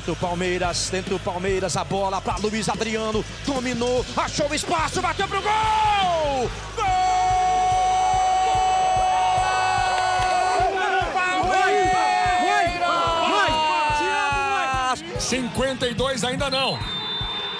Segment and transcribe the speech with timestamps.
[0.00, 5.28] Tenta o Palmeiras, tenta o Palmeiras, a bola para Luiz Adriano, dominou, achou espaço, bateu
[5.28, 6.50] pro gol!
[6.74, 7.10] Gol!
[15.18, 16.78] 52 ainda não.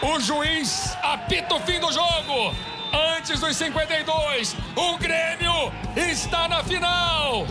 [0.01, 2.55] O juiz apita o fim do jogo.
[2.93, 7.47] Antes dos 52, o Grêmio está na final.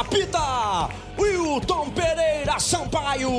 [0.00, 0.88] Apita
[1.18, 3.30] Wilton Pereira Sampaio.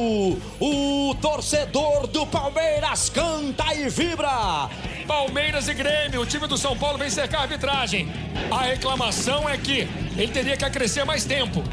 [0.59, 4.70] O torcedor do Palmeiras canta e vibra.
[5.07, 8.07] Palmeiras e Grêmio, o time do São Paulo vem cercar a arbitragem.
[8.52, 11.63] A reclamação é que ele teria que acrescer mais tempo.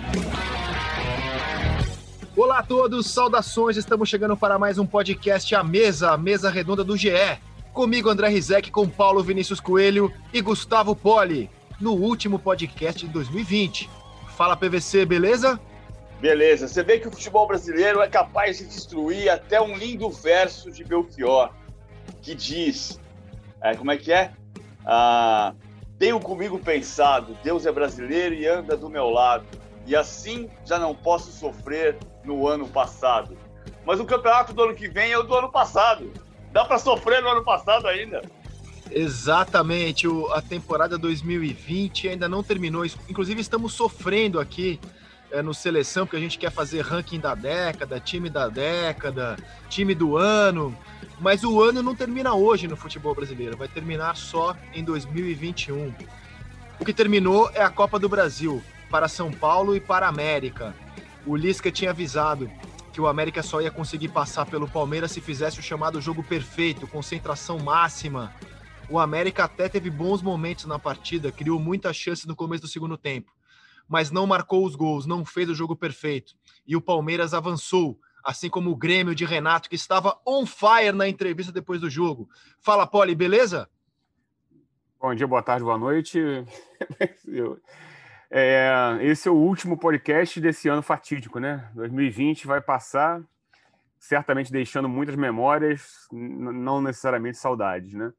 [2.37, 6.83] Olá a todos, saudações, estamos chegando para mais um podcast A Mesa, a mesa redonda
[6.83, 7.11] do GE.
[7.75, 13.91] Comigo André Rizek, com Paulo Vinícius Coelho e Gustavo Poli, no último podcast de 2020.
[14.37, 15.61] Fala PVC, beleza?
[16.21, 20.71] Beleza, você vê que o futebol brasileiro é capaz de destruir até um lindo verso
[20.71, 21.51] de Belchior,
[22.23, 23.01] que diz,
[23.61, 24.31] é, como é que é?
[24.87, 25.53] Ah,
[25.99, 29.47] tenho comigo pensado, Deus é brasileiro e anda do meu lado
[29.85, 33.37] e assim já não posso sofrer no ano passado.
[33.85, 36.13] Mas o campeonato do ano que vem é o do ano passado.
[36.55, 38.23] Dá para sofrer no ano passado ainda.
[38.89, 42.87] Exatamente, o, a temporada 2020 ainda não terminou.
[43.09, 44.79] Inclusive, estamos sofrendo aqui
[45.33, 49.37] é, no seleção, porque a gente quer fazer ranking da década, time da década,
[49.69, 50.79] time do ano.
[51.19, 55.93] Mas o ano não termina hoje no futebol brasileiro, vai terminar só em 2021.
[56.79, 60.73] O que terminou é a Copa do Brasil para São Paulo e para a América.
[61.27, 62.49] O Lisca tinha avisado
[62.95, 66.87] que o América só ia conseguir passar pelo Palmeiras se fizesse o chamado jogo perfeito,
[66.87, 68.33] concentração máxima.
[68.89, 72.97] O América até teve bons momentos na partida, criou muitas chances no começo do segundo
[72.97, 73.33] tempo,
[73.89, 76.35] mas não marcou os gols, não fez o jogo perfeito.
[76.65, 81.09] E o Palmeiras avançou, assim como o Grêmio de Renato, que estava on fire na
[81.09, 82.29] entrevista depois do jogo.
[82.61, 83.69] Fala, Poli, beleza?
[85.01, 86.21] Bom dia, boa tarde, boa noite.
[88.31, 91.71] É, esse é o último podcast desse ano fatídico, né?
[91.75, 93.23] 2020 vai passar,
[93.99, 98.13] certamente deixando muitas memórias, não necessariamente saudades, né?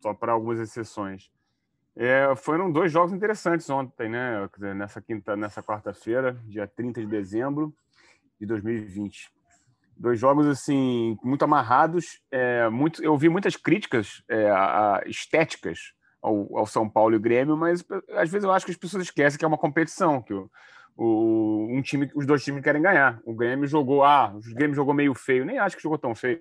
[0.00, 1.30] Só para algumas exceções.
[1.94, 4.48] É, foram dois jogos interessantes ontem, né?
[4.74, 7.74] Nessa quinta, nessa quarta-feira, dia 30 de dezembro
[8.40, 9.30] de 2020.
[9.96, 12.20] Dois jogos assim muito amarrados.
[12.30, 17.16] É, muito, eu vi muitas críticas é, a, a estéticas ao, ao, São Paulo e
[17.16, 20.22] o Grêmio, mas às vezes eu acho que as pessoas esquecem que é uma competição,
[20.22, 20.48] que o,
[20.96, 23.20] o, um time, os dois times querem ganhar.
[23.24, 26.40] O Grêmio jogou, ah, o Grêmio jogou meio feio, nem acho que jogou tão feio.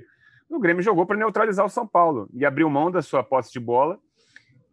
[0.50, 3.60] O Grêmio jogou para neutralizar o São Paulo e abriu mão da sua posse de
[3.60, 3.98] bola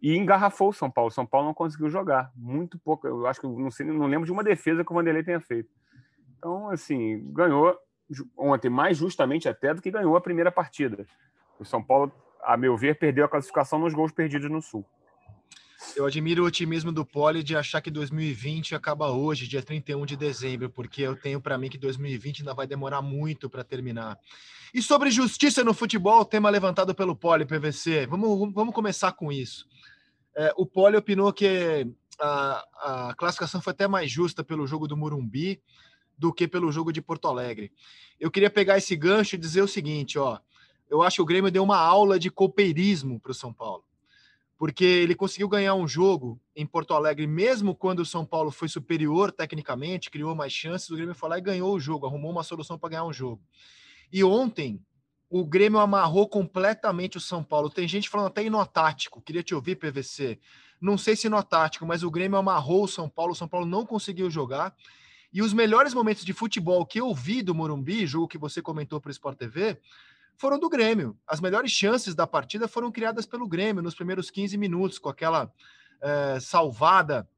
[0.03, 1.09] e engarrafou o São Paulo.
[1.09, 3.07] O São Paulo não conseguiu jogar, muito pouco.
[3.07, 5.71] Eu acho que não sei, não lembro de uma defesa que o Vanderlei tenha feito.
[6.37, 7.77] Então, assim, ganhou
[8.37, 11.07] ontem mais justamente até do que ganhou a primeira partida.
[11.59, 14.85] O São Paulo, a meu ver, perdeu a classificação nos gols perdidos no Sul.
[15.97, 20.17] Eu admiro o otimismo do Poli de achar que 2020 acaba hoje, dia 31 de
[20.17, 24.19] dezembro, porque eu tenho para mim que 2020 ainda vai demorar muito para terminar.
[24.75, 28.07] E sobre justiça no futebol, tema levantado pelo Poli PVC.
[28.07, 29.67] Vamos, vamos começar com isso.
[30.37, 31.87] É, o Poli opinou que
[32.21, 32.65] a,
[33.09, 35.63] a classificação foi até mais justa pelo jogo do Murumbi
[36.17, 37.71] do que pelo jogo de Porto Alegre.
[38.19, 40.41] Eu queria pegar esse gancho e dizer o seguinte, ó.
[40.91, 43.88] Eu acho que o Grêmio deu uma aula de copeirismo para o São Paulo
[44.59, 48.69] porque ele conseguiu ganhar um jogo em Porto Alegre, mesmo quando o São Paulo foi
[48.69, 52.43] superior tecnicamente, criou mais chances, o Grêmio foi lá e ganhou o jogo, arrumou uma
[52.43, 53.41] solução para ganhar um jogo.
[54.13, 54.83] E ontem,
[55.31, 57.71] o Grêmio amarrou completamente o São Paulo.
[57.71, 60.41] Tem gente falando até em nó tático, queria te ouvir, PVC.
[60.81, 63.65] Não sei se nó tático, mas o Grêmio amarrou o São Paulo, o São Paulo
[63.65, 64.75] não conseguiu jogar.
[65.33, 69.01] E os melhores momentos de futebol que eu vi do Morumbi, jogo que você comentou
[69.01, 69.79] para o Sport TV,
[70.39, 71.19] foram do Grêmio.
[71.27, 75.53] As melhores chances da partida foram criadas pelo Grêmio nos primeiros 15 minutos, com aquela
[76.01, 77.29] é, salvada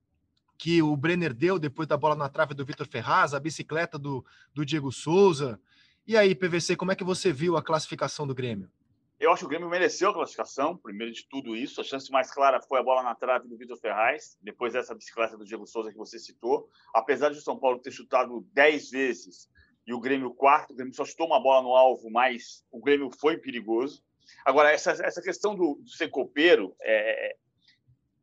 [0.58, 4.24] que o Brenner deu depois da bola na trave do Vitor Ferraz, a bicicleta do,
[4.54, 5.58] do Diego Souza.
[6.06, 8.70] E aí, PVC, como é que você viu a classificação do Grêmio?
[9.18, 11.80] Eu acho que o Grêmio mereceu a classificação, primeiro de tudo isso.
[11.80, 15.36] A chance mais clara foi a bola na trave do Vitor Ferraz, depois dessa bicicleta
[15.36, 16.68] do Diego Souza que você citou.
[16.94, 19.48] Apesar de o São Paulo ter chutado 10 vezes
[19.90, 23.10] e o Grêmio quarto, o Grêmio só chutou uma bola no alvo, mas o Grêmio
[23.10, 24.04] foi perigoso.
[24.44, 27.34] Agora, essa, essa questão do, do ser copeiro, é,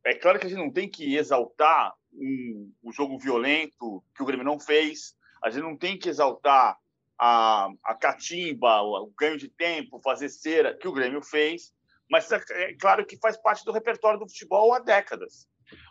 [0.06, 4.24] é claro que a gente não tem que exaltar um, o jogo violento que o
[4.24, 6.78] Grêmio não fez, a gente não tem que exaltar
[7.18, 11.74] a, a catimba, o, o ganho de tempo, fazer cera que o Grêmio fez,
[12.10, 15.46] mas é, é claro que faz parte do repertório do futebol há décadas.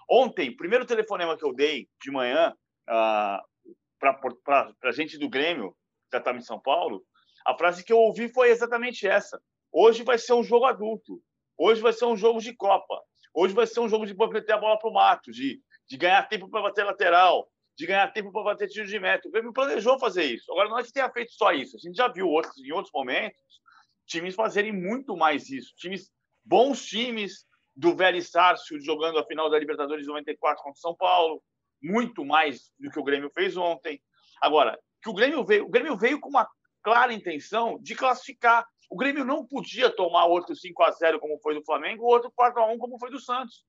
[0.09, 2.51] Ontem, primeiro telefonema que eu dei de manhã,
[2.89, 3.45] uh,
[3.99, 7.03] para a gente do Grêmio, que já estava em São Paulo,
[7.45, 9.41] A frase que eu ouvi foi exatamente essa.
[9.71, 11.21] Hoje vai ser um jogo adulto.
[11.57, 13.01] Hoje vai ser um jogo de Copa.
[13.33, 16.27] Hoje vai ser um jogo de meter a bola para o mato, de, de ganhar
[16.27, 17.47] tempo para bater lateral,
[17.77, 19.27] de ganhar tempo para bater tiro de meta.
[19.27, 20.51] O Grêmio planejou fazer isso.
[20.51, 21.77] Agora, não é que tenha feito só isso.
[21.77, 23.39] A gente já viu outros, em outros momentos
[24.07, 25.75] times fazerem muito mais isso.
[25.75, 26.09] Times,
[26.43, 27.45] bons times
[27.75, 31.43] do velho Sárcio jogando a final da Libertadores de 94 contra São Paulo,
[31.81, 34.01] muito mais do que o Grêmio fez ontem.
[34.41, 36.47] Agora, que o Grêmio veio, o Grêmio veio com uma
[36.83, 38.65] clara intenção de classificar.
[38.89, 42.61] O Grêmio não podia tomar outro 5 a 0 como foi do Flamengo, outro 4
[42.61, 43.65] a 1 como foi do Santos.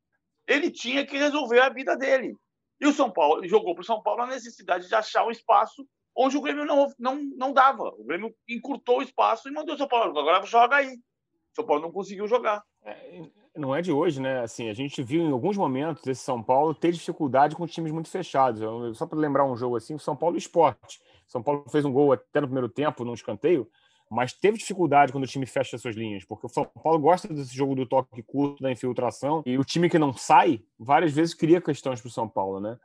[0.46, 2.34] Ele tinha que resolver a vida dele.
[2.80, 5.86] E o São Paulo jogou para o São Paulo a necessidade de achar um espaço
[6.16, 7.88] onde o Grêmio não, não, não dava.
[7.98, 10.18] O Grêmio encurtou o espaço e mandou o São Paulo.
[10.18, 10.94] Agora joga aí.
[10.94, 12.62] O São Paulo não conseguiu jogar.
[12.84, 13.20] É,
[13.58, 14.40] não é de hoje, né?
[14.40, 18.08] Assim, a gente viu em alguns momentos esse São Paulo ter dificuldade com times muito
[18.08, 18.60] fechados.
[18.96, 21.00] Só para lembrar um jogo assim, o São Paulo Esporte.
[21.26, 23.68] São Paulo fez um gol até no primeiro tempo, num escanteio,
[24.10, 27.54] mas teve dificuldade quando o time fecha suas linhas, porque o São Paulo gosta desse
[27.54, 31.60] jogo do toque curto, da infiltração, e o time que não sai, várias vezes cria
[31.60, 32.78] questões para o São Paulo, né?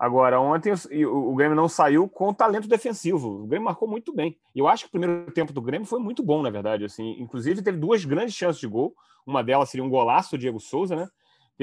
[0.00, 0.72] Agora, ontem
[1.04, 3.42] o, Grêmio não saiu com talento defensivo.
[3.42, 4.34] O Grêmio marcou muito bem.
[4.56, 6.86] Eu acho que o primeiro tempo do Grêmio foi muito bom, na verdade.
[6.86, 8.94] Assim, inclusive, teve duas grandes chances de gol.
[9.26, 11.06] Uma delas seria um golaço do Diego Souza, né?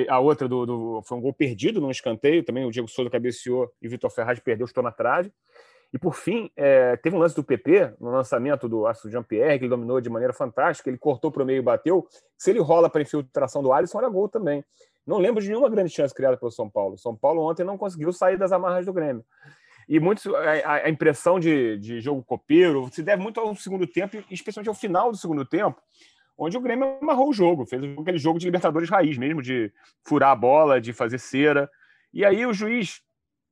[0.08, 2.46] A outra do, do, foi um gol perdido num escanteio.
[2.46, 5.34] Também o Diego Souza cabeceou e o Vitor Ferraz perdeu, estou na trave.
[5.92, 9.66] E por fim, é, teve um lance do PP no lançamento do Aço Jean-Pierre, que
[9.66, 10.92] ele dominou de maneira fantástica.
[10.92, 12.08] Ele cortou para o meio e bateu.
[12.38, 14.64] Se ele rola para infiltração do Alisson, era gol também.
[15.08, 16.98] Não lembro de nenhuma grande chance criada pelo São Paulo.
[16.98, 19.24] São Paulo ontem não conseguiu sair das amarras do Grêmio.
[19.88, 24.18] E muitos, a, a impressão de, de jogo copeiro se deve muito ao segundo tempo,
[24.30, 25.82] especialmente ao final do segundo tempo,
[26.38, 29.72] onde o Grêmio amarrou o jogo, fez aquele jogo de Libertadores raiz mesmo, de
[30.04, 31.70] furar a bola, de fazer cera.
[32.14, 33.02] E aí o juiz,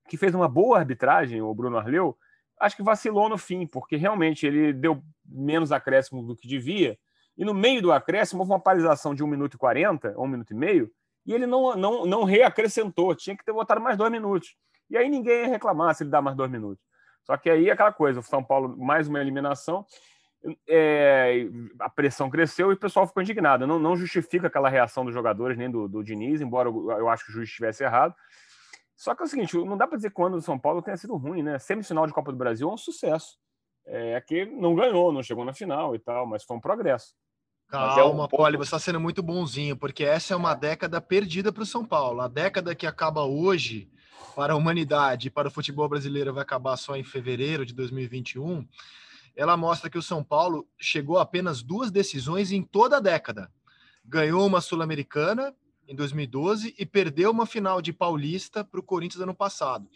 [0.10, 2.18] que fez uma boa arbitragem, o Bruno Arleu,
[2.60, 6.98] acho que vacilou no fim, porque realmente ele deu menos acréscimo do que devia.
[7.38, 10.52] E no meio do acréscimo houve uma paralisação de 1 minuto e 40, 1 minuto
[10.52, 10.92] e meio,
[11.26, 14.56] e ele não, não, não reacrescentou, tinha que ter botado mais dois minutos.
[14.90, 16.84] E aí ninguém ia reclamar se ele dá mais dois minutos.
[17.24, 19.86] Só que aí aquela coisa, o São Paulo, mais uma eliminação,
[20.68, 21.48] é,
[21.80, 23.66] a pressão cresceu e o pessoal ficou indignado.
[23.66, 27.26] Não, não justifica aquela reação dos jogadores, nem do, do Diniz, embora eu, eu acho
[27.26, 28.14] que o juiz estivesse errado.
[28.96, 31.16] Só que é o seguinte, não dá para dizer quando o São Paulo tenha sido
[31.18, 31.60] ruim, né?
[31.60, 33.38] Semifinal de Copa do Brasil é um sucesso.
[33.88, 37.14] É que não ganhou, não chegou na final e tal, mas foi um progresso.
[37.68, 41.52] Calma, é um Poli, você está sendo muito bonzinho, porque essa é uma década perdida
[41.52, 42.22] para o São Paulo.
[42.22, 43.90] A década que acaba hoje
[44.36, 48.68] para a humanidade e para o futebol brasileiro vai acabar só em fevereiro de 2021.
[49.36, 53.52] Ela mostra que o São Paulo chegou a apenas duas decisões em toda a década.
[54.04, 55.54] Ganhou uma Sul-Americana
[55.88, 59.88] em 2012 e perdeu uma final de Paulista para o Corinthians ano passado.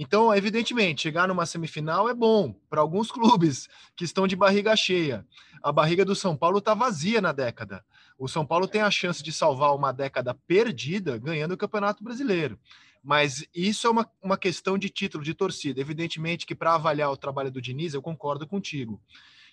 [0.00, 5.26] Então, evidentemente, chegar numa semifinal é bom para alguns clubes que estão de barriga cheia.
[5.60, 7.84] A barriga do São Paulo está vazia na década.
[8.16, 12.56] O São Paulo tem a chance de salvar uma década perdida ganhando o Campeonato Brasileiro.
[13.02, 15.80] Mas isso é uma, uma questão de título, de torcida.
[15.80, 19.00] Evidentemente que para avaliar o trabalho do Diniz, eu concordo contigo.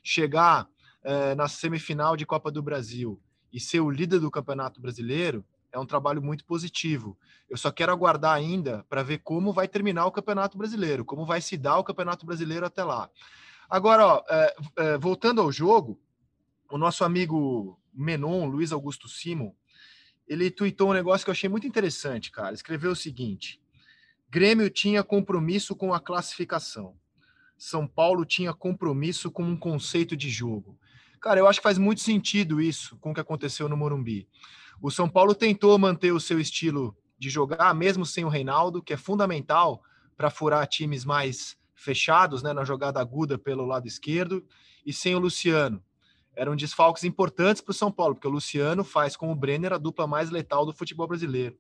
[0.04, 0.68] Chegar
[1.04, 3.20] eh, na semifinal de Copa do Brasil
[3.52, 5.44] e ser o líder do Campeonato Brasileiro
[5.76, 7.18] é um trabalho muito positivo.
[7.50, 11.42] Eu só quero aguardar ainda para ver como vai terminar o Campeonato Brasileiro, como vai
[11.42, 13.10] se dar o Campeonato Brasileiro até lá.
[13.70, 16.00] Agora, ó, é, é, voltando ao jogo,
[16.72, 19.52] o nosso amigo Menon, Luiz Augusto Simon,
[20.26, 22.54] ele tweetou um negócio que eu achei muito interessante, cara.
[22.54, 23.62] Escreveu o seguinte:
[24.30, 26.96] Grêmio tinha compromisso com a classificação.
[27.58, 30.80] São Paulo tinha compromisso com um conceito de jogo.
[31.22, 34.28] Cara, eu acho que faz muito sentido isso com o que aconteceu no Morumbi.
[34.82, 38.94] O São Paulo tentou manter o seu estilo de jogar, mesmo sem o Reinaldo, que
[38.94, 39.82] é fundamental
[40.18, 44.46] para furar times mais fechados, né, na jogada aguda pelo lado esquerdo,
[44.86, 45.84] e sem o Luciano.
[46.36, 49.78] Eram desfalques importantes para o São Paulo, porque o Luciano faz com o Brenner a
[49.78, 51.58] dupla mais letal do futebol brasileiro.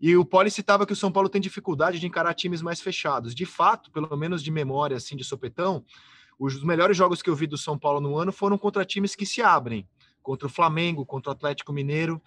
[0.00, 3.34] E o Poli citava que o São Paulo tem dificuldade de encarar times mais fechados.
[3.34, 5.84] De fato, pelo menos de memória, assim, de sopetão,
[6.38, 9.26] os melhores jogos que eu vi do São Paulo no ano foram contra times que
[9.26, 9.86] se abrem
[10.28, 12.20] contra o Flamengo, contra o Atlético Mineiro.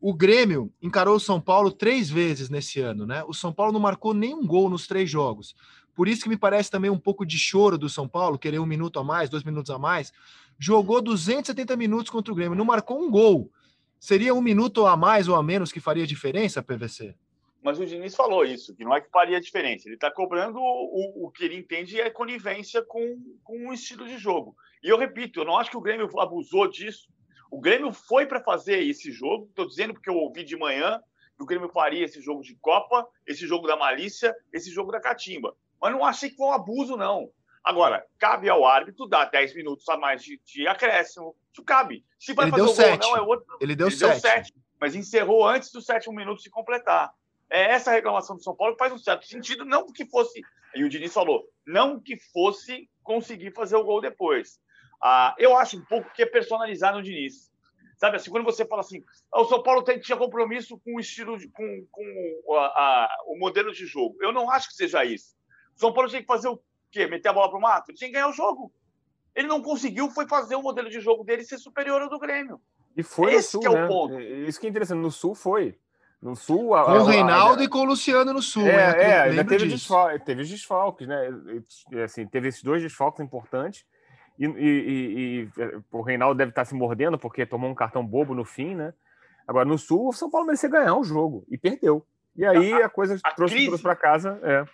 [0.00, 3.24] O Grêmio encarou o São Paulo três vezes nesse ano, né?
[3.26, 5.56] O São Paulo não marcou nenhum gol nos três jogos.
[5.92, 8.66] Por isso que me parece também um pouco de choro do São Paulo, querer um
[8.66, 10.12] minuto a mais, dois minutos a mais.
[10.60, 13.50] Jogou 270 minutos contra o Grêmio, não marcou um gol.
[13.98, 17.16] Seria um minuto a mais ou a menos que faria diferença, PVC?
[17.60, 19.88] Mas o Diniz falou isso, que não é que faria diferença.
[19.88, 24.16] Ele está cobrando o, o, que ele entende é conivência com, com o estilo de
[24.18, 24.56] jogo.
[24.82, 27.08] E eu repito, eu não acho que o Grêmio abusou disso.
[27.50, 31.02] O Grêmio foi para fazer esse jogo, estou dizendo porque eu ouvi de manhã
[31.36, 35.00] que o Grêmio faria esse jogo de Copa, esse jogo da malícia, esse jogo da
[35.00, 35.56] catimba.
[35.80, 37.30] Mas não achei que foi um abuso, não.
[37.64, 41.34] Agora, cabe ao árbitro dar 10 minutos a mais de, de acréscimo.
[41.52, 42.04] Isso cabe.
[42.18, 43.02] Se vai Ele fazer deu o gol sete.
[43.02, 43.56] não, é outro.
[43.60, 44.10] Ele deu Ele sete.
[44.10, 44.54] Deu sete.
[44.80, 47.12] Mas encerrou antes do sétimo minuto se completar.
[47.50, 50.40] É essa reclamação do São Paulo faz um certo sentido, não porque fosse,
[50.74, 54.60] e o Diniz falou, não que fosse conseguir fazer o gol depois.
[55.02, 57.50] Ah, eu acho um pouco que é personalizar no Diniz.
[57.96, 61.00] Sabe assim, quando você fala assim, ah, o São Paulo tem, tinha compromisso com o
[61.00, 64.16] estilo, de, com, com a, a, o modelo de jogo.
[64.20, 65.36] Eu não acho que seja isso.
[65.76, 67.06] O São Paulo tinha que fazer o quê?
[67.06, 67.90] Meter a bola para o mato?
[67.90, 68.72] Ele tinha que ganhar o jogo.
[69.34, 72.60] Ele não conseguiu, foi fazer o modelo de jogo dele ser superior ao do Grêmio.
[72.96, 73.84] E foi Esse no Sul, é né?
[73.84, 74.20] o ponto.
[74.20, 74.98] Isso que é interessante.
[74.98, 75.78] No Sul foi.
[76.20, 76.74] No Sul.
[76.74, 78.66] A, com o Reinaldo a, a, e com o Luciano no Sul.
[78.66, 81.28] É, é ainda teve, desfal, teve os desfalques, né?
[82.04, 83.84] Assim, teve esses dois desfalques importantes.
[84.40, 88.04] E, e, e, e, é, o Reinaldo deve estar se mordendo porque tomou um cartão
[88.04, 88.94] bobo no fim, né?
[89.46, 92.06] Agora, no Sul, o São Paulo merecia ganhar o jogo e perdeu.
[92.34, 94.40] E aí a, coisa trouxe, trouxe para casa.
[94.42, 94.64] É.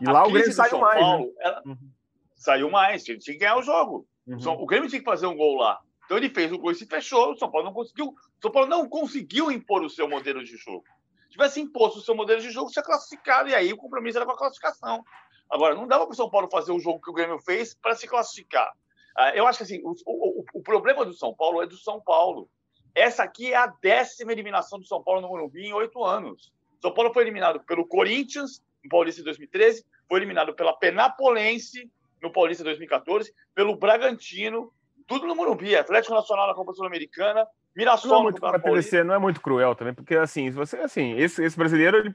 [0.00, 0.94] E lá o Grêmio saiu mais.
[0.96, 1.00] Né?
[1.00, 1.32] Paulo, né?
[1.38, 1.62] ela...
[1.64, 1.90] uhum.
[2.36, 4.06] Saiu mais, ele tinha que ganhar o jogo.
[4.26, 4.62] Uhum.
[4.62, 5.80] O Grêmio tinha que fazer um gol lá.
[6.04, 7.32] Então ele fez o gol e se fechou.
[7.32, 8.08] O São Paulo não conseguiu.
[8.08, 10.84] O São Paulo não conseguiu impor o seu modelo de jogo.
[11.32, 14.26] Se tivesse imposto o seu modelo de jogo, tinha classificado, e aí o compromisso era
[14.26, 15.02] com a classificação.
[15.48, 17.96] Agora, não dava para o São Paulo fazer o jogo que o Grêmio fez para
[17.96, 18.70] se classificar.
[19.16, 22.02] Ah, eu acho que assim, o, o, o, problema do São Paulo é do São
[22.02, 22.50] Paulo.
[22.94, 26.52] Essa aqui é a décima eliminação do São Paulo no Morumbi em oito anos.
[26.82, 32.30] São Paulo foi eliminado pelo Corinthians, no Paulista em 2013, foi eliminado pela Penapolense, no
[32.30, 34.70] Paulista 2014, pelo Bragantino,
[35.06, 39.18] tudo no Morumbi, Atlético Nacional na Copa Sul-Americana, Mirassol não é muito, no não é
[39.18, 42.14] muito cruel também, porque assim, você assim, esse, esse brasileiro, ele,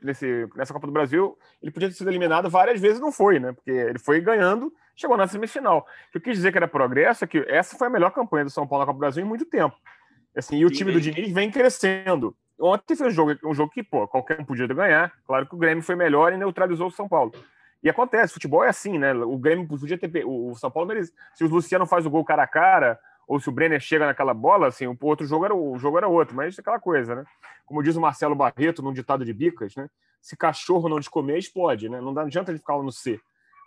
[0.55, 3.53] nessa Copa do Brasil, ele podia ter sido eliminado várias vezes, não foi, né?
[3.53, 5.79] Porque ele foi ganhando, chegou na semifinal.
[5.79, 8.45] O que eu quis dizer que era progresso é que essa foi a melhor campanha
[8.45, 9.75] do São Paulo na Copa do Brasil em muito tempo.
[10.35, 12.35] Assim, e o time do Diniz vem crescendo.
[12.59, 15.11] Ontem foi um jogo, um jogo que, pô, qualquer um podia ganhar.
[15.25, 17.31] Claro que o Grêmio foi melhor e neutralizou o São Paulo.
[17.83, 19.13] E acontece, futebol é assim, né?
[19.13, 20.23] O Grêmio podia ter.
[20.25, 21.13] O São Paulo merece.
[21.33, 24.33] Se o Luciano faz o gol cara a cara, ou se o Brenner chega naquela
[24.33, 27.25] bola, assim, o outro jogo era, o jogo era outro, mas é aquela coisa, né?
[27.65, 29.89] Como diz o Marcelo Barreto num ditado de bicas, né?
[30.21, 31.99] Se cachorro não descomer, explode, né?
[31.99, 33.19] Não, dá, não adianta ele ficar no C.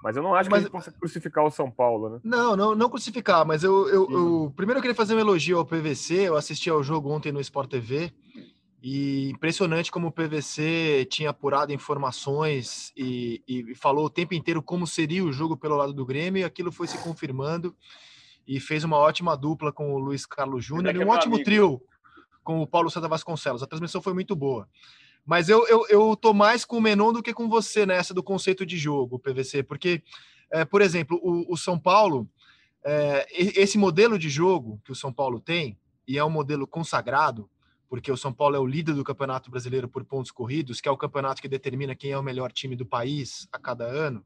[0.02, 2.21] Mas eu não acho mas, que a gente possa crucificar o São Paulo, né?
[2.25, 4.45] Não, não, não crucificar, mas eu, eu, uhum.
[4.45, 6.29] eu, primeiro eu queria fazer um elogio ao PVC.
[6.29, 8.11] Eu assisti ao jogo ontem no Sport TV
[8.83, 14.87] e impressionante como o PVC tinha apurado informações e, e, falou o tempo inteiro como
[14.87, 17.76] seria o jogo pelo lado do Grêmio, e aquilo foi se confirmando
[18.50, 21.45] e fez uma ótima dupla com o Luiz Carlos Júnior e um ótimo amigo.
[21.45, 21.80] trio
[22.42, 23.62] com o Paulo César Vasconcelos.
[23.62, 24.69] A transmissão foi muito boa.
[25.25, 28.25] Mas eu, eu, eu tô mais com o Menon do que com você nessa do
[28.25, 30.02] conceito de jogo, PVC, porque,
[30.50, 32.28] é, por exemplo, o, o São Paulo,
[32.85, 37.49] é, esse modelo de jogo que o São Paulo tem, e é um modelo consagrado,
[37.88, 40.90] porque o São Paulo é o líder do Campeonato Brasileiro por pontos corridos, que é
[40.90, 44.25] o campeonato que determina quem é o melhor time do país a cada ano.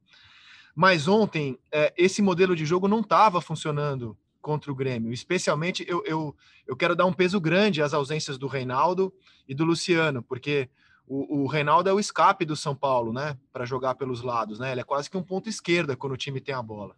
[0.75, 5.13] Mas ontem, é, esse modelo de jogo não estava funcionando contra o Grêmio.
[5.13, 9.13] Especialmente, eu, eu, eu quero dar um peso grande às ausências do Reinaldo
[9.49, 10.69] e do Luciano, porque
[11.07, 13.39] o, o Reinaldo é o escape do São Paulo, né?
[13.53, 14.73] Para jogar pelos lados, né?
[14.73, 16.95] Ele é quase que um ponto esquerda quando o time tem a bola.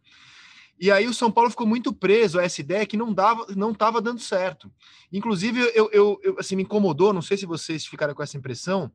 [0.78, 3.70] E aí o São Paulo ficou muito preso a essa ideia que não dava, não
[3.70, 4.70] estava dando certo.
[5.10, 8.92] Inclusive, eu, eu, eu, assim, me incomodou, não sei se vocês ficaram com essa impressão,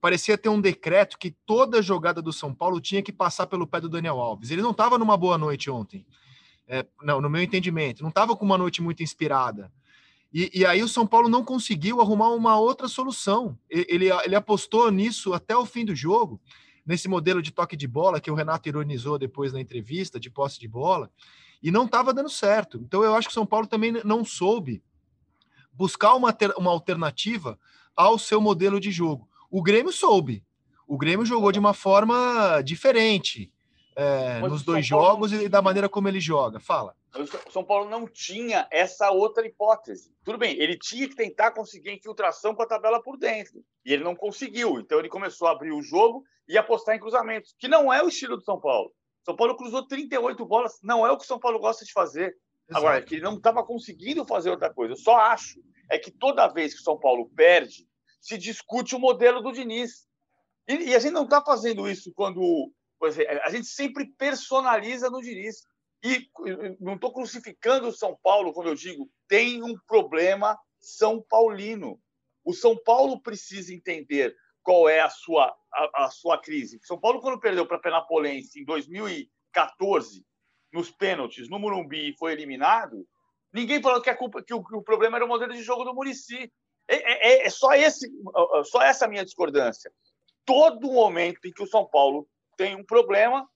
[0.00, 3.80] parecia ter um decreto que toda jogada do São Paulo tinha que passar pelo pé
[3.80, 4.50] do Daniel Alves.
[4.50, 6.06] Ele não estava numa boa noite ontem.
[6.68, 9.72] É, não, no meu entendimento, não estava com uma noite muito inspirada.
[10.32, 13.56] E, e, aí o São Paulo não conseguiu arrumar uma outra solução.
[13.70, 16.40] Ele, ele apostou nisso até o fim do jogo
[16.84, 20.60] nesse modelo de toque de bola que o Renato ironizou depois na entrevista, de posse
[20.60, 21.10] de bola,
[21.62, 22.78] e não estava dando certo.
[22.78, 24.82] Então eu acho que o São Paulo também não soube
[25.72, 27.58] buscar uma, uma alternativa
[27.94, 29.28] ao seu modelo de jogo.
[29.56, 30.44] O Grêmio soube.
[30.86, 33.50] O Grêmio jogou de uma forma diferente
[33.96, 35.06] é, nos dois Paulo...
[35.06, 36.60] jogos e da maneira como ele joga.
[36.60, 36.94] Fala.
[37.14, 40.14] O São Paulo não tinha essa outra hipótese.
[40.22, 43.64] Tudo bem, ele tinha que tentar conseguir infiltração com a tabela por dentro.
[43.82, 44.78] E ele não conseguiu.
[44.78, 48.08] Então ele começou a abrir o jogo e apostar em cruzamentos, que não é o
[48.08, 48.92] estilo do São Paulo.
[49.24, 52.36] São Paulo cruzou 38 bolas, não é o que o São Paulo gosta de fazer.
[52.68, 52.84] Exato.
[52.84, 54.92] Agora, é que ele não estava conseguindo fazer outra coisa.
[54.92, 55.58] Eu só acho
[55.90, 57.86] é que toda vez que o São Paulo perde,
[58.26, 60.06] se discute o modelo do Diniz.
[60.68, 62.72] E, e a gente não está fazendo isso quando.
[63.44, 65.62] A gente sempre personaliza no Diniz.
[66.04, 66.28] E
[66.78, 72.00] não estou crucificando o São Paulo quando eu digo tem um problema São Paulino.
[72.44, 76.78] O São Paulo precisa entender qual é a sua, a, a sua crise.
[76.82, 80.24] São Paulo, quando perdeu para a Penapolense em 2014,
[80.72, 83.06] nos pênaltis, no Murumbi, e foi eliminado,
[83.52, 85.84] ninguém falou que, a culpa, que, o, que o problema era o modelo de jogo
[85.84, 86.52] do Murici.
[86.88, 88.08] É, é, é, só, esse,
[88.64, 89.92] só essa minha discordância.
[90.44, 93.48] Todo momento em que o São Paulo tem um problema,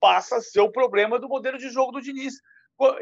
[0.00, 2.34] passa a ser o problema do modelo de jogo do Diniz.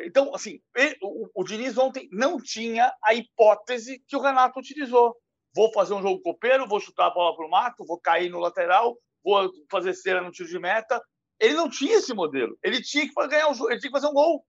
[0.04, 0.60] Então, assim,
[1.02, 5.16] o, o Diniz ontem não tinha a hipótese que o Renato utilizou.
[5.54, 8.40] Vou fazer um jogo copeiro, vou chutar a bola para o mato, vou cair no
[8.40, 11.00] lateral, vou fazer cera no tiro de meta.
[11.38, 12.56] Ele não tinha esse modelo.
[12.62, 14.44] Ele tinha que ganhar ele tinha que fazer um gol.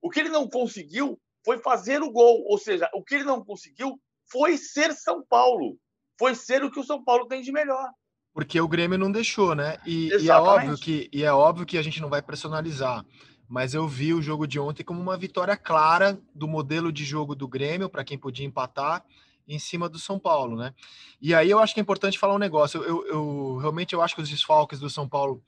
[0.00, 2.44] O que ele não conseguiu foi fazer o gol.
[2.46, 5.76] Ou seja, o que ele não conseguiu foi ser São Paulo.
[6.18, 7.90] Foi ser o que o São Paulo tem de melhor.
[8.32, 9.78] Porque o Grêmio não deixou, né?
[9.84, 13.04] E, e, é óbvio que, e é óbvio que a gente não vai personalizar.
[13.48, 17.34] Mas eu vi o jogo de ontem como uma vitória clara do modelo de jogo
[17.34, 19.04] do Grêmio, para quem podia empatar,
[19.48, 20.74] em cima do São Paulo, né?
[21.20, 22.82] E aí eu acho que é importante falar um negócio.
[22.82, 25.42] Eu, eu, eu realmente eu acho que os desfalques do São Paulo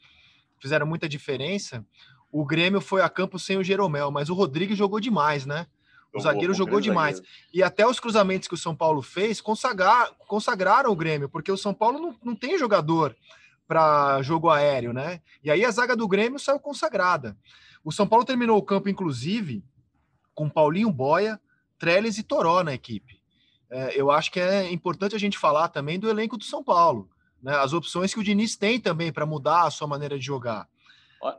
[0.58, 1.84] fizeram muita diferença.
[2.32, 5.66] O Grêmio foi a campo sem o Jeromel, mas o Rodrigues jogou demais, né?
[6.12, 7.16] O zagueiro jogou demais.
[7.16, 7.36] Zagueiro.
[7.52, 11.56] E até os cruzamentos que o São Paulo fez consagrar, consagraram o Grêmio, porque o
[11.56, 13.16] São Paulo não, não tem jogador
[13.66, 15.20] para jogo aéreo, né?
[15.44, 17.36] E aí a zaga do Grêmio saiu consagrada.
[17.84, 19.64] O São Paulo terminou o campo, inclusive,
[20.34, 21.40] com Paulinho Boia,
[21.78, 23.20] Trellis e Toró na equipe.
[23.70, 27.08] É, eu acho que é importante a gente falar também do elenco do São Paulo,
[27.40, 27.54] né?
[27.56, 30.68] As opções que o Diniz tem também para mudar a sua maneira de jogar.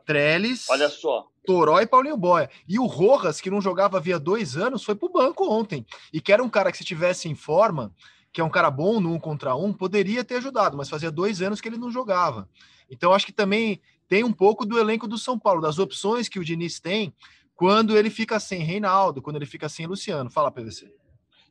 [0.06, 2.50] Trellis, olha só, Toró e Paulinho Boia.
[2.68, 5.84] E o Rojas, que não jogava havia dois anos, foi para o banco ontem.
[6.12, 7.92] E que era um cara que, se tivesse em forma,
[8.32, 11.42] que é um cara bom no um contra um, poderia ter ajudado, mas fazia dois
[11.42, 12.48] anos que ele não jogava.
[12.90, 16.38] Então, acho que também tem um pouco do elenco do São Paulo, das opções que
[16.38, 17.14] o Diniz tem
[17.54, 20.30] quando ele fica sem Reinaldo, quando ele fica sem Luciano.
[20.30, 20.92] Fala, PVC.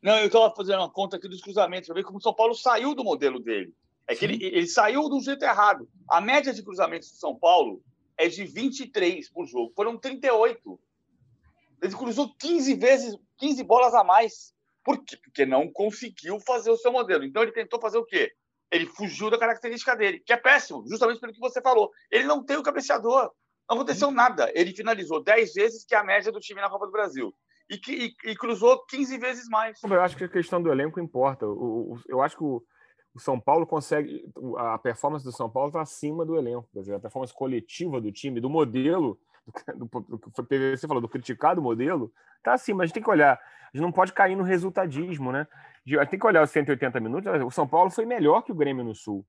[0.01, 2.55] Não, eu estava fazendo uma conta aqui dos cruzamentos, para ver como o São Paulo
[2.55, 3.73] saiu do modelo dele.
[4.07, 5.87] É que ele, ele, saiu do jeito errado.
[6.09, 7.81] A média de cruzamentos do São Paulo
[8.17, 9.73] é de 23 por jogo.
[9.75, 10.79] Foram 38.
[11.81, 14.53] Ele cruzou 15 vezes, 15 bolas a mais.
[14.83, 15.17] Por quê?
[15.17, 17.23] Porque não conseguiu fazer o seu modelo.
[17.23, 18.31] Então ele tentou fazer o quê?
[18.71, 21.91] Ele fugiu da característica dele, que é péssimo, justamente pelo que você falou.
[22.09, 23.31] Ele não tem o cabeceador.
[23.69, 24.51] Não aconteceu nada.
[24.53, 27.33] Ele finalizou 10 vezes, que é a média do time na Copa do Brasil.
[27.69, 29.79] E, que, e, e cruzou 15 vezes mais.
[29.83, 31.45] Eu acho que a questão do elenco importa.
[31.45, 32.61] O, o, eu acho que o,
[33.13, 34.25] o São Paulo consegue.
[34.57, 36.67] A performance do São Paulo está acima do elenco.
[36.73, 39.19] Quer dizer, a performance coletiva do time, do modelo,
[39.75, 42.83] do, do, do que o PVC falou, do criticado modelo, está acima.
[42.83, 43.33] A gente tem que olhar.
[43.33, 45.47] A gente não pode cair no resultadismo, né?
[45.85, 47.31] A gente tem que olhar os 180 minutos.
[47.43, 49.25] O São Paulo foi melhor que o Grêmio no Sul.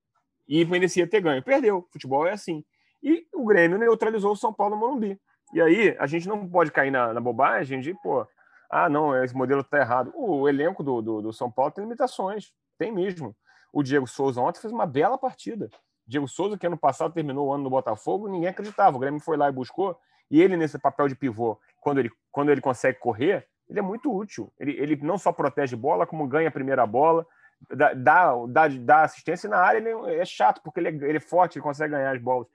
[0.47, 1.41] E merecia ter ganho.
[1.41, 1.87] Perdeu.
[1.91, 2.63] Futebol é assim.
[3.01, 5.19] E o Grêmio neutralizou o São Paulo no Morumbi.
[5.53, 8.25] E aí, a gente não pode cair na, na bobagem de, pô,
[8.69, 10.11] ah, não, esse modelo está errado.
[10.15, 12.51] O elenco do, do, do São Paulo tem limitações.
[12.77, 13.35] Tem mesmo.
[13.73, 15.67] O Diego Souza ontem fez uma bela partida.
[16.05, 18.95] Diego Souza, que ano passado terminou o ano no Botafogo, ninguém acreditava.
[18.95, 19.97] O Grêmio foi lá e buscou.
[20.29, 24.15] E ele, nesse papel de pivô, quando ele, quando ele consegue correr, ele é muito
[24.15, 24.53] útil.
[24.59, 27.25] Ele, ele não só protege bola, como ganha a primeira bola,
[27.71, 29.79] dá, dá, dá assistência na área.
[29.79, 32.47] Ele é chato, porque ele é, ele é forte, ele consegue ganhar as bolas.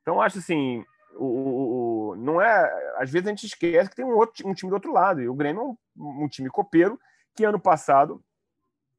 [0.00, 0.82] Então, acho assim,
[1.16, 2.94] o, o, o, não é.
[2.96, 5.20] Às vezes a gente esquece que tem um, outro, um time do outro lado.
[5.20, 6.98] E o Grêmio é um, um time copeiro
[7.34, 8.22] que ano passado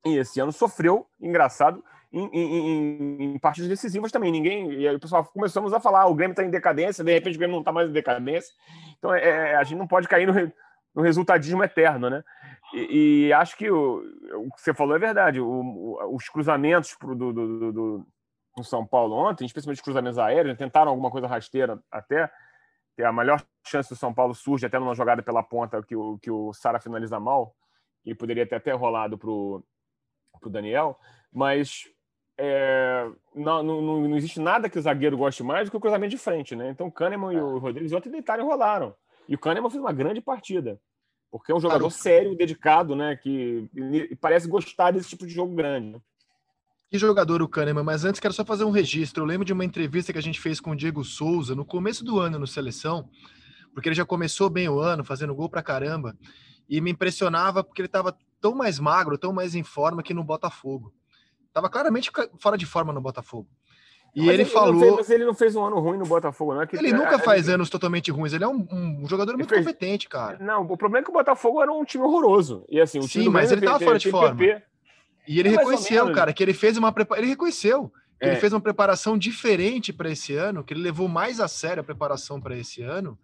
[0.06, 4.32] e esse ano sofreu, engraçado, em, em, em, partidas decisivas também.
[4.32, 4.72] Ninguém.
[4.74, 7.36] E aí o pessoal começamos a falar: ah, o Grêmio está em decadência, de repente
[7.36, 8.54] o Grêmio não está mais em decadência.
[8.98, 10.34] Então é, é, a gente não pode cair no,
[10.94, 12.24] no resultadismo eterno, né?
[12.74, 14.04] E, e acho que o,
[14.36, 15.40] o, que você falou é verdade.
[15.40, 18.06] O, os cruzamentos pro, do, do, do,
[18.58, 22.30] do, São Paulo ontem, especialmente os cruzamentos aéreos, tentaram alguma coisa rasteira até.
[23.04, 26.30] A melhor chance do São Paulo surge até numa jogada pela ponta que o, que
[26.30, 27.56] o Sara finaliza mal,
[28.06, 29.64] e poderia ter até rolado para o
[30.40, 31.00] para o Daniel,
[31.32, 31.86] mas
[32.38, 36.12] é, não, não, não, existe nada que o zagueiro goste mais do que o cruzamento
[36.12, 36.70] de frente, né?
[36.70, 37.60] Então o Kahneman e o é.
[37.60, 38.96] Rodrigues ontem deitaram e rolaram.
[39.28, 40.80] E o Kahneman fez uma grande partida,
[41.32, 43.16] porque é um jogador sério, dedicado, né?
[43.16, 43.70] Que
[44.20, 46.02] parece gostar desse tipo de jogo grande.
[46.90, 49.24] Que jogador o Kahneman, mas antes quero só fazer um registro.
[49.24, 52.04] Eu lembro de uma entrevista que a gente fez com o Diego Souza no começo
[52.04, 53.10] do ano no Seleção,
[53.74, 56.16] porque ele já começou bem o ano, fazendo gol pra caramba,
[56.70, 60.22] e me impressionava porque ele estava tão mais magro, tão mais em forma que no
[60.22, 60.94] Botafogo.
[61.54, 63.48] Tava claramente fora de forma no Botafogo.
[64.14, 64.82] E ele, ele falou.
[64.82, 66.68] Fez, mas ele não fez um ano ruim no Botafogo, não é?
[66.68, 68.34] Que ele nunca faz anos totalmente ruins.
[68.34, 69.66] Ele é um, um jogador muito fez...
[69.66, 70.38] competente, cara.
[70.40, 72.66] Não, o problema é que o Botafogo era um time horroroso.
[72.70, 74.44] E assim, o Sim, mas ele tava fora de forma.
[75.26, 77.24] E ele é reconheceu, cara, que ele fez uma preparação.
[77.24, 78.32] Ele reconheceu que é.
[78.32, 81.84] ele fez uma preparação diferente para esse ano, que ele levou mais a sério a
[81.84, 83.18] preparação para esse ano.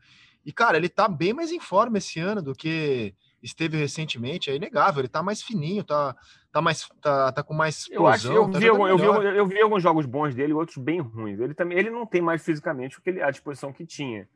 [0.46, 4.56] E, cara, ele tá bem mais em forma esse ano do que esteve recentemente, é
[4.56, 6.16] inegável, ele tá mais fininho, tá,
[6.52, 9.38] tá mais tá, tá com mais explosão, eu, acho, eu, tá vi, eu, eu, vi,
[9.38, 11.40] eu, vi, alguns jogos bons dele, outros bem ruins.
[11.40, 14.28] Ele também ele não tem mais fisicamente o que ele, a disposição que tinha.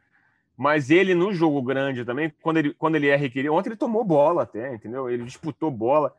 [0.55, 4.03] Mas ele no jogo grande também, quando ele, quando ele é requerido, ontem ele tomou
[4.03, 5.09] bola até, entendeu?
[5.09, 6.13] Ele disputou bola.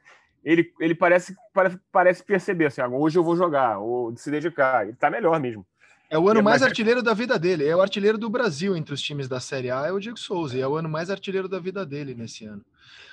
[0.44, 4.86] Ele, ele parece, parece, parece perceber assim, hoje eu vou jogar, ou se dedicar.
[4.86, 5.64] Ele tá melhor mesmo.
[6.10, 7.66] É o ano mais artilheiro da vida dele.
[7.66, 10.56] É o artilheiro do Brasil entre os times da Série A, é o Diego Souza.
[10.56, 12.64] E é o ano mais artilheiro da vida dele nesse ano.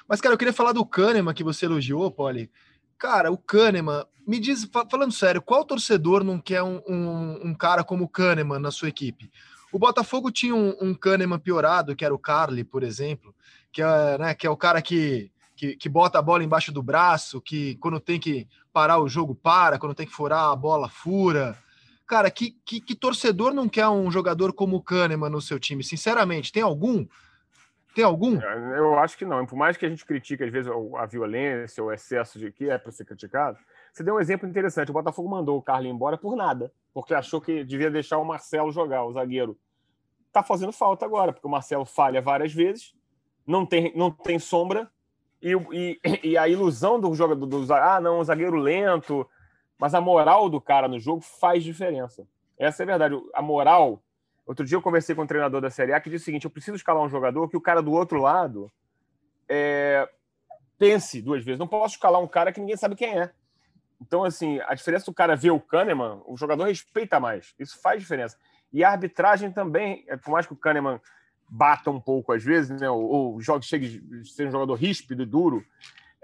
[0.08, 2.52] Mas, cara, eu queria falar do Kahneman que você elogiou, Poli.
[2.98, 7.84] Cara, o Kahneman, me diz, falando sério, qual torcedor não quer um, um, um cara
[7.84, 9.32] como o Kahneman na sua equipe?
[9.72, 13.34] O Botafogo tinha um, um Kahneman piorado, que era o Carly, por exemplo,
[13.72, 16.84] que é, né, que é o cara que, que, que bota a bola embaixo do
[16.84, 20.90] braço, que quando tem que parar o jogo, para, quando tem que furar a bola,
[20.90, 21.58] fura.
[22.12, 25.82] Cara, que, que, que torcedor não quer um jogador como o Kahneman no seu time?
[25.82, 27.08] Sinceramente, tem algum?
[27.96, 28.38] Tem algum?
[28.38, 29.46] É, eu acho que não.
[29.46, 32.78] Por mais que a gente critique, às vezes, a violência, o excesso de que é
[32.78, 33.58] para ser criticado,
[33.94, 34.90] você deu um exemplo interessante.
[34.90, 38.74] O Botafogo mandou o Carlos embora por nada, porque achou que devia deixar o Marcelo
[38.74, 39.58] jogar, o zagueiro.
[40.34, 42.94] Tá fazendo falta agora, porque o Marcelo falha várias vezes,
[43.48, 44.92] não tem, não tem sombra,
[45.42, 46.00] e, e,
[46.32, 49.26] e a ilusão do jogador, do, ah, não, o zagueiro lento,
[49.82, 52.28] mas a moral do cara no jogo faz diferença.
[52.58, 53.16] Essa é a verdade.
[53.34, 54.02] A moral
[54.46, 56.52] Outro dia eu conversei com um treinador da Série A que disse o seguinte: eu
[56.52, 58.72] preciso escalar um jogador que o cara do outro lado
[59.48, 60.10] é,
[60.78, 61.60] pense duas vezes.
[61.60, 63.32] Não posso escalar um cara que ninguém sabe quem é.
[64.02, 67.54] Então, assim, a diferença do cara ver o Kahneman, o jogador respeita mais.
[67.60, 68.36] Isso faz diferença.
[68.74, 71.00] E a arbitragem também, é, por mais que o Kahneman
[71.48, 75.22] bata um pouco às vezes, né, ou, ou jogue, chegue a ser um jogador ríspido
[75.22, 75.64] e duro,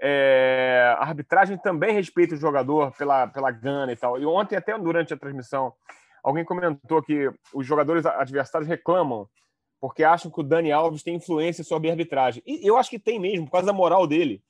[0.00, 4.18] é, a arbitragem também respeita o jogador pela, pela gana e tal.
[4.18, 5.74] E ontem, até durante a transmissão,
[6.22, 9.28] Alguém comentou que os jogadores adversários reclamam
[9.80, 12.42] porque acham que o Dani Alves tem influência sobre a arbitragem.
[12.44, 14.42] E eu acho que tem mesmo, por causa da moral dele.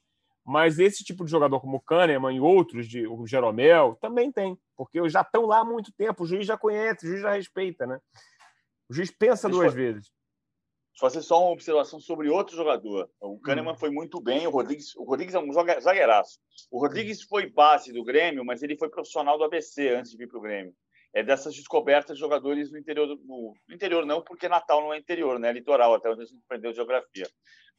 [0.44, 4.58] Mas esse tipo de jogador como o Kahneman e outros, de, o Jeromel, também tem,
[4.74, 7.87] porque já estão lá há muito tempo, o juiz já conhece, o juiz já respeita,
[7.87, 8.00] né?
[8.88, 9.76] O juiz pensa Deixa duas eu...
[9.76, 10.11] vezes
[10.98, 13.11] fazer só uma observação sobre outro jogador.
[13.20, 13.78] O Kahneman hum.
[13.78, 16.38] foi muito bem, o Rodrigues, o Rodrigues é um zagueiraço.
[16.70, 20.28] O Rodrigues foi base do Grêmio, mas ele foi profissional do ABC antes de vir
[20.28, 20.74] para o Grêmio
[21.14, 24.98] é dessas descobertas de jogadores no interior, do, no interior não, porque Natal não é
[24.98, 25.48] interior, né?
[25.48, 27.26] É litoral, até onde a gente aprendeu geografia,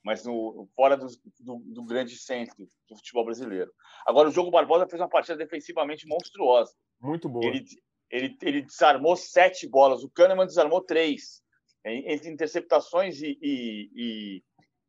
[0.03, 1.08] mas no, fora do,
[1.39, 3.71] do, do, grande centro do futebol brasileiro.
[4.05, 6.73] Agora, o Jogo Barbosa fez uma partida defensivamente monstruosa.
[6.99, 7.45] Muito boa.
[7.45, 7.63] Ele,
[8.10, 11.41] ele, ele desarmou sete bolas, o Kahneman desarmou três.
[11.85, 14.43] Entre interceptações e, e, e,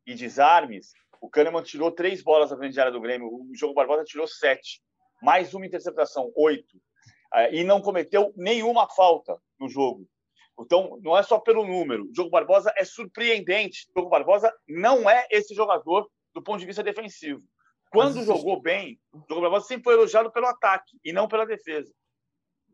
[0.07, 3.73] e desarmes, o Kahneman tirou três bolas da frente de área do Grêmio, o Jogo
[3.73, 4.81] Barbosa tirou sete.
[5.21, 6.77] Mais uma interceptação, oito.
[7.33, 10.05] É, e não cometeu nenhuma falta no jogo.
[10.59, 12.03] Então, não é só pelo número.
[12.03, 13.87] O Diogo Barbosa é surpreendente.
[13.89, 17.41] O Diogo Barbosa não é esse jogador do ponto de vista defensivo.
[17.91, 21.91] Quando jogou bem, o Diogo Barbosa sempre foi elogiado pelo ataque e não pela defesa.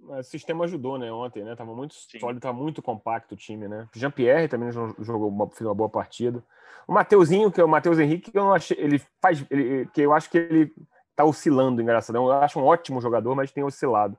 [0.01, 1.11] O sistema ajudou, né?
[1.11, 1.55] Ontem, né?
[1.55, 2.19] Tava muito Sim.
[2.19, 3.87] sólido, tava muito compacto o time, né?
[3.93, 6.43] Jean Pierre também jogou uma, fez uma boa partida.
[6.87, 10.01] O Mateuzinho, que é o Matheus Henrique, que eu não achei, ele faz, ele, que
[10.01, 10.73] eu acho que ele
[11.15, 12.15] tá oscilando, engraçado.
[12.15, 14.17] Eu acho um ótimo jogador, mas tem oscilado.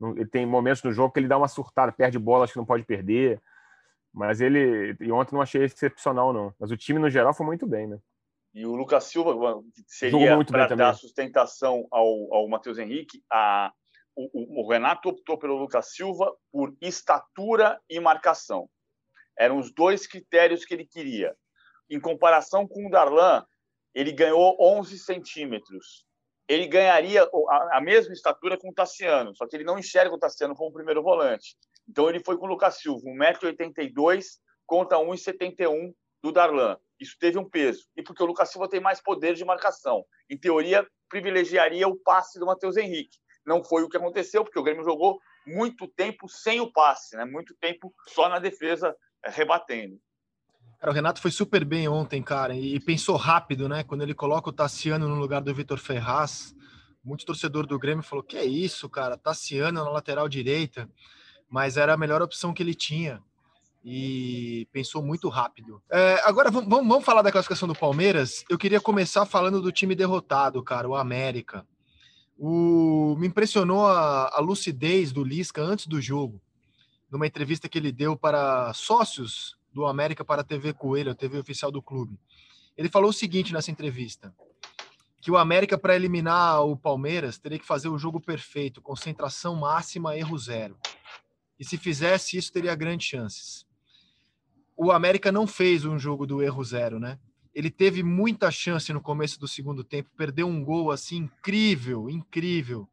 [0.00, 2.84] Ele tem momentos no jogo que ele dá uma surtada, perde bolas que não pode
[2.84, 3.40] perder.
[4.12, 4.96] Mas ele.
[5.00, 6.52] E ontem não achei excepcional, não.
[6.58, 7.98] Mas o time, no geral, foi muito bem, né?
[8.54, 13.22] E o Lucas Silva seria para dar sustentação ao, ao Matheus Henrique.
[13.30, 13.72] A,
[14.32, 18.68] o, o, Renato optou pelo Lucas Silva por estatura e marcação.
[19.38, 21.36] Eram os dois critérios que ele queria.
[21.88, 23.44] Em comparação com o Darlan,
[23.94, 26.08] ele ganhou 11 centímetros
[26.48, 27.28] ele ganharia
[27.72, 31.02] a, mesma estatura com o Tassiano, só que ele não enxerga o Tassiano como primeiro
[31.02, 31.54] volante.
[31.86, 34.24] Então ele foi com o Lucas Silva, 1,82m
[34.66, 36.78] contra 1,71m do Darlan.
[36.98, 37.86] Isso teve um peso.
[37.94, 40.04] E porque o Lucas Silva tem mais poder de marcação.
[40.28, 43.18] Em teoria, privilegiaria o passe do Matheus Henrique.
[43.46, 47.24] Não foi o que aconteceu, porque o Grêmio jogou muito tempo sem o passe, né?
[47.24, 49.98] muito tempo só na defesa eh, rebatendo.
[50.78, 53.82] Cara, o Renato foi super bem ontem, cara, e pensou rápido, né?
[53.82, 56.54] Quando ele coloca o Tassiano no lugar do Vitor Ferraz,
[57.02, 59.16] muito torcedor do Grêmio falou: que é isso, cara?
[59.16, 60.88] Tassiano na lateral direita,
[61.48, 63.20] mas era a melhor opção que ele tinha.
[63.84, 65.82] E pensou muito rápido.
[65.90, 68.44] É, agora vamos, vamos falar da classificação do Palmeiras.
[68.48, 71.66] Eu queria começar falando do time derrotado, cara, o América.
[72.38, 76.40] O, me impressionou a, a lucidez do Lisca antes do jogo,
[77.10, 81.38] numa entrevista que ele deu para sócios do América para a TV Coelho, a TV
[81.38, 82.18] oficial do clube.
[82.76, 84.32] Ele falou o seguinte nessa entrevista:
[85.20, 90.16] que o América, para eliminar o Palmeiras, teria que fazer o jogo perfeito, concentração máxima,
[90.16, 90.78] erro zero.
[91.58, 93.66] E se fizesse isso, teria grandes chances.
[94.76, 97.18] O América não fez um jogo do erro zero, né?
[97.58, 102.88] Ele teve muita chance no começo do segundo tempo, perdeu um gol assim incrível, incrível.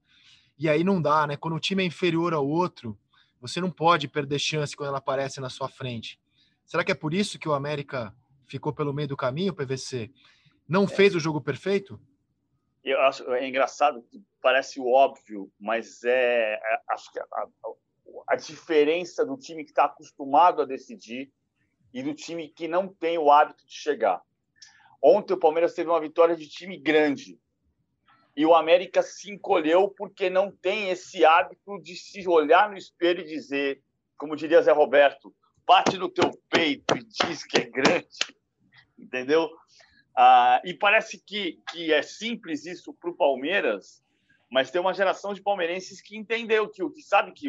[0.58, 1.38] E aí não dá, né?
[1.38, 2.98] Quando o time é inferior ao outro,
[3.40, 6.20] você não pode perder chance quando ela aparece na sua frente.
[6.66, 8.12] Será que é por isso que o América
[8.48, 10.10] ficou pelo meio do caminho, PVC?
[10.68, 10.88] Não é.
[10.88, 12.02] fez o jogo perfeito?
[12.84, 14.04] Eu acho é engraçado,
[14.42, 17.48] parece óbvio, mas é, é acho que a, a,
[18.30, 21.32] a diferença do time que está acostumado a decidir
[21.94, 24.24] e do time que não tem o hábito de chegar.
[25.08, 27.40] Ontem o Palmeiras teve uma vitória de time grande.
[28.36, 33.22] E o América se encolheu porque não tem esse hábito de se olhar no espelho
[33.22, 33.84] e dizer,
[34.18, 35.32] como diria Zé Roberto,
[35.64, 38.18] bate no teu peito e diz que é grande,
[38.98, 39.48] entendeu?
[40.18, 44.04] Ah, e parece que, que é simples isso para o Palmeiras,
[44.50, 47.48] mas tem uma geração de palmeirenses que entendeu que, que sabe que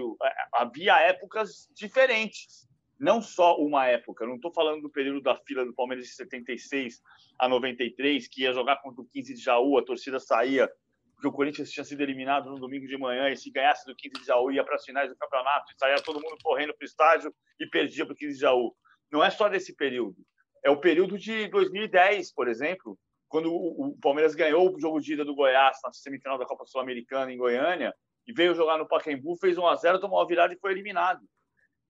[0.53, 2.66] havia épocas diferentes,
[2.99, 4.27] não só uma época.
[4.27, 7.01] Não estou falando do período da fila do Palmeiras de 76
[7.39, 10.71] a 93, que ia jogar contra o 15 de Jaú, a torcida saía
[11.17, 14.21] porque o Corinthians tinha sido eliminado no domingo de manhã e se ganhasse do 15
[14.21, 16.87] de Jaú ia para as finais do campeonato, e saía todo mundo correndo para o
[16.87, 18.75] estádio e perdia para o 15 de Jaú.
[19.11, 20.17] Não é só desse período.
[20.63, 25.25] É o período de 2010, por exemplo, quando o Palmeiras ganhou o jogo de ida
[25.25, 27.95] do Goiás na semifinal da Copa Sul-Americana em Goiânia
[28.27, 31.21] e veio jogar no Pacaembu, fez 1 a 0 tomou a virada e foi eliminado.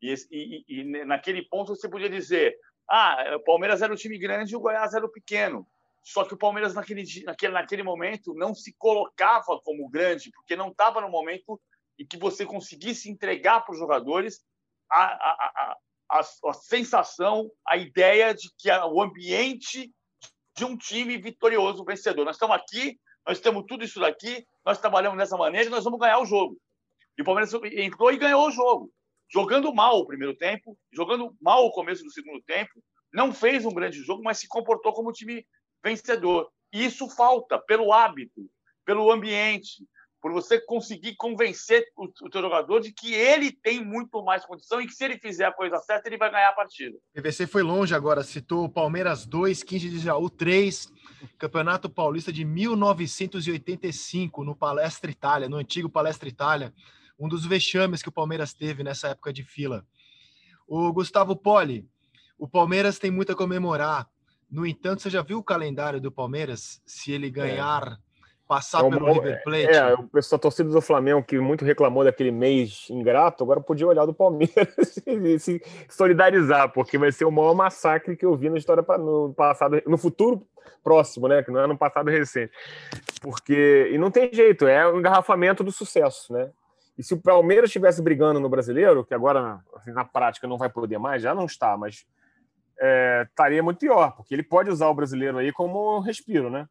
[0.01, 2.57] E, e, e naquele ponto você podia dizer:
[2.89, 5.67] ah, o Palmeiras era o time grande e o Goiás era o pequeno.
[6.03, 10.69] Só que o Palmeiras, naquele, naquele, naquele momento, não se colocava como grande, porque não
[10.69, 11.61] estava no momento
[11.99, 14.41] em que você conseguisse entregar para os jogadores
[14.89, 15.77] a, a,
[16.11, 19.93] a, a, sensação, a ideia de que o ambiente
[20.57, 22.25] de um time vitorioso, vencedor.
[22.25, 25.99] Nós estamos aqui, nós temos tudo isso daqui, nós trabalhamos dessa maneira e nós vamos
[25.99, 26.57] ganhar o jogo.
[27.19, 28.93] E o Palmeiras entrou e ganhou o jogo.
[29.33, 32.73] Jogando mal o primeiro tempo, jogando mal o começo do segundo tempo,
[33.12, 35.47] não fez um grande jogo, mas se comportou como time
[35.83, 36.51] vencedor.
[36.73, 38.49] E isso falta pelo hábito,
[38.85, 39.87] pelo ambiente,
[40.21, 44.81] por você conseguir convencer o, o teu jogador de que ele tem muito mais condição
[44.81, 46.97] e que se ele fizer a coisa certa, ele vai ganhar a partida.
[46.97, 50.93] O PVC foi longe agora, citou Palmeiras 2, 15 de Jaú 3,
[51.39, 56.75] Campeonato Paulista de 1985, no Palestra Itália, no antigo Palestra Itália,
[57.18, 59.85] um dos vexames que o Palmeiras teve nessa época de fila.
[60.66, 61.88] O Gustavo Poli,
[62.38, 64.09] o Palmeiras tem muito a comemorar.
[64.50, 66.81] No entanto, você já viu o calendário do Palmeiras?
[66.85, 67.96] Se ele ganhar, é.
[68.46, 69.66] passar é pelo River Plate?
[69.66, 74.07] É, o pessoal, torcida do Flamengo, que muito reclamou daquele mês ingrato, agora podia olhar
[74.07, 78.59] do Palmeiras e se solidarizar, porque vai ser o maior massacre que eu vi na
[78.59, 80.46] história no passado, no futuro
[80.85, 81.42] próximo, né?
[81.42, 82.52] Que não é no passado recente.
[83.20, 86.50] Porque, e não tem jeito, é o engarrafamento do sucesso, né?
[86.99, 90.69] E se o Palmeiras estivesse brigando no brasileiro, que agora assim, na prática não vai
[90.69, 92.07] poder mais, já não está, mas
[92.79, 96.69] é, estaria muito pior, porque ele pode usar o brasileiro aí como respiro, né?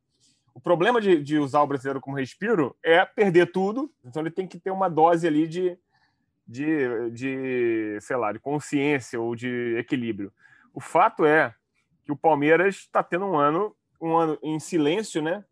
[0.54, 4.48] O problema de, de, usar o brasileiro como respiro é perder tudo, então ele tem
[4.48, 5.78] que ter uma dose ali de,
[6.48, 10.32] de, de sei lá, de consciência ou de equilíbrio.
[10.74, 11.54] O fato é
[12.06, 15.44] que o Palmeiras está tendo um ano, um ano em silêncio, né?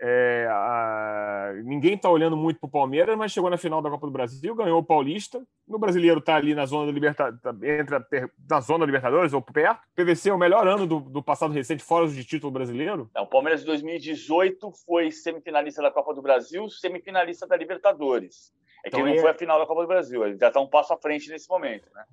[0.00, 1.35] É, a...
[1.54, 4.54] Ninguém está olhando muito para o Palmeiras, mas chegou na final da Copa do Brasil,
[4.54, 5.42] ganhou o Paulista.
[5.66, 8.06] No brasileiro está ali na zona do Libertadores, tá, entra
[8.48, 9.80] na zona da Libertadores ou perto.
[9.94, 13.10] PVC é o melhor ano do, do passado recente, fora de título brasileiro.
[13.14, 18.52] Não, o Palmeiras de 2018 foi semifinalista da Copa do Brasil, semifinalista da Libertadores.
[18.84, 19.18] É que então, não é...
[19.18, 21.48] foi a final da Copa do Brasil, ele já está um passo à frente nesse
[21.48, 22.04] momento, né?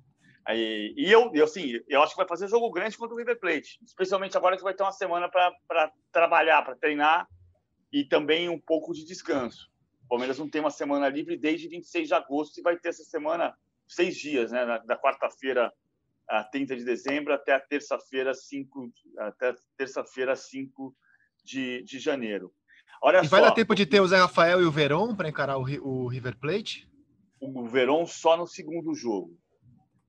[0.46, 3.40] Aí, e eu, eu, assim, eu acho que vai fazer jogo grande contra o River
[3.40, 7.26] Plate, especialmente agora que vai ter uma semana para trabalhar, para treinar
[7.94, 9.70] e também um pouco de descanso.
[10.06, 13.04] O Palmeiras não tem uma semana livre desde 26 de agosto e vai ter essa
[13.04, 14.66] semana seis dias, né?
[14.84, 15.72] Da quarta-feira
[16.28, 20.92] a 30 de dezembro até a terça-feira 5 até terça-feira 5
[21.44, 22.52] de, de janeiro.
[23.00, 25.28] Olha e só, vai dar tempo de ter o Zé Rafael e o Verón para
[25.28, 26.90] encarar o, o River Plate?
[27.40, 29.38] O Verón só no segundo jogo.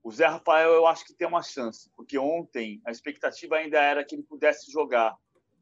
[0.03, 4.03] O Zé Rafael eu acho que tem uma chance, porque ontem a expectativa ainda era
[4.03, 5.15] que ele pudesse jogar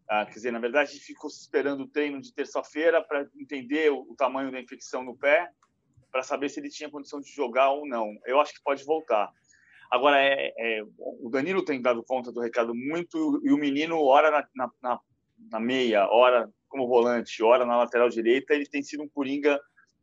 [0.10, 3.92] ah, quer dizer, na verdade, a gente ficou esperando o treino de terça-feira para entender
[3.92, 5.50] o, o, tamanho da infecção no pé,
[6.12, 8.14] para saber se ele tinha condição de jogar ou não.
[8.26, 9.32] Eu acho que pode voltar.
[9.90, 14.48] Agora, é, é, o Danilo tem dado conta do recado muito, e o menino, ora
[14.56, 15.00] na, na,
[15.52, 19.60] na meia, ora como volante, ora na lateral direita, ele tem sido um coringa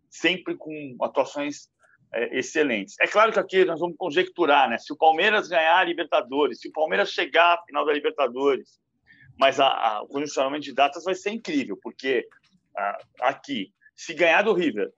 [0.08, 1.68] sempre com atuações
[2.12, 2.94] é, excelentes.
[3.00, 4.78] É claro que aqui nós vamos conjecturar, né?
[4.78, 8.80] Se o Palmeiras ganhar a Libertadores, se o Palmeiras chegar à final da Libertadores,
[9.40, 12.29] mas a, a, o condicionamento de datas vai ser incrível, porque
[12.76, 14.92] a, aqui, se ganhar do River,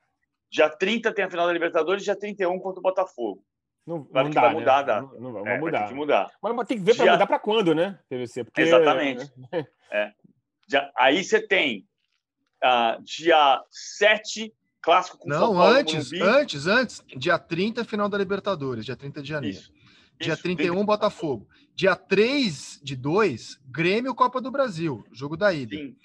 [0.50, 3.44] dia 30 tem a final da Libertadores, dia 31 contra o Botafogo.
[3.86, 5.08] Não, claro não dá, vai mudar né?
[5.20, 5.70] Não, não, vai é, mudar.
[5.70, 6.30] Vai ter que mudar.
[6.42, 8.42] Mas, tem que ver para mudar para quando, né, PVC?
[8.42, 9.32] Porque, Exatamente.
[9.52, 9.64] Né?
[9.92, 10.12] É.
[10.68, 11.86] Já, aí você tem
[12.64, 17.04] uh, dia 7, clássico com Não, São Paulo, antes, antes, antes.
[17.16, 19.56] Dia 30, final da Libertadores, dia 30 de janeiro.
[19.56, 19.72] Isso.
[20.20, 21.48] Dia Isso, 31, Botafogo.
[21.74, 25.76] Dia 3 de 2, Grêmio Copa do Brasil, jogo da ida.
[25.76, 25.96] Sim.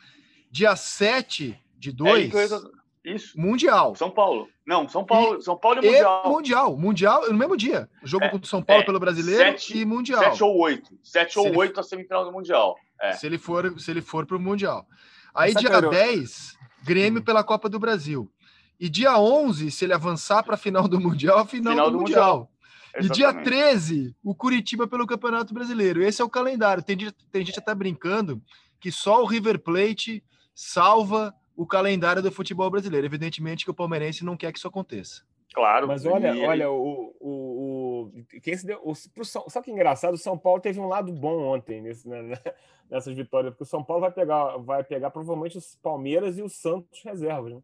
[0.50, 2.34] Dia 7 de 2.
[2.34, 3.40] É, Isso.
[3.40, 3.96] Mundial.
[3.96, 4.48] São Paulo.
[4.66, 6.24] Não, São Paulo, e, São Paulo e Mundial.
[6.26, 6.78] E mundial.
[6.78, 7.90] Mundial no mesmo dia.
[8.04, 10.24] Jogo é, contra o São Paulo é, pelo Brasileiro sete, e Mundial.
[10.24, 10.98] Sete ou oito.
[11.04, 12.76] Sete ou oito a semifinal do Mundial.
[13.02, 13.14] É.
[13.14, 14.86] Se ele for, se ele for pro Mundial.
[15.34, 15.90] Aí Essa dia cara...
[15.90, 17.24] 10, Grêmio hum.
[17.24, 18.32] pela Copa do Brasil.
[18.80, 21.98] E dia 11, se ele avançar para a final do Mundial, a final, final do,
[21.98, 22.38] do, Mundial.
[22.38, 22.52] mundial.
[22.96, 26.02] E dia 13, o Curitiba pelo Campeonato Brasileiro.
[26.02, 26.84] Esse é o calendário.
[26.84, 26.98] Tem,
[27.32, 28.42] tem gente até brincando
[28.80, 30.24] que só o River Plate
[30.54, 33.06] salva o calendário do futebol brasileiro.
[33.08, 35.24] Evidentemente que o palmeirense não quer que isso aconteça.
[35.54, 35.88] Claro.
[35.88, 36.46] Mas olha, e...
[36.46, 38.12] olha, o, o, o,
[38.44, 41.12] quem se deu, o, pro São, só que engraçado, o São Paulo teve um lado
[41.12, 42.20] bom ontem nesse, né,
[42.90, 46.50] nessas vitórias, porque o São Paulo vai pegar, vai pegar provavelmente os Palmeiras e o
[46.50, 47.54] Santos reservas.
[47.54, 47.62] Né?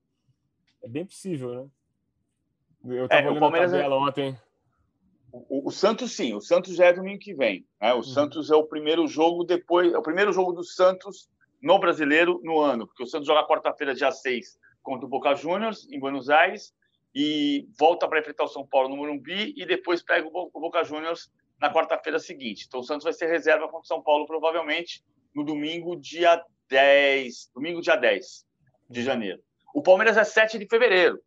[0.83, 1.67] É bem possível, né?
[2.95, 3.99] Eu estava é, olhando o Palmeiras a tabela é...
[3.99, 4.37] ontem.
[5.33, 7.65] O, o, Santos, sim, o Santos já é domingo que vem.
[7.81, 7.91] Né?
[7.91, 8.03] O uhum.
[8.03, 11.27] Santos é o primeiro jogo depois, é o primeiro jogo do Santos
[11.59, 15.89] no brasileiro no ano, porque o Santos joga quarta-feira, dia 6, contra o Boca Juniors,
[15.91, 16.71] em Buenos Aires,
[17.15, 21.31] e volta para enfrentar o São Paulo no Morumbi, e depois pega o Boca Juniors
[21.59, 22.65] na quarta-feira seguinte.
[22.67, 27.49] Então o Santos vai ser reserva contra o São Paulo, provavelmente, no domingo, dia 10.
[27.55, 28.45] Domingo, dia 10
[28.87, 29.41] de janeiro.
[29.73, 31.19] O Palmeiras é 7 de fevereiro.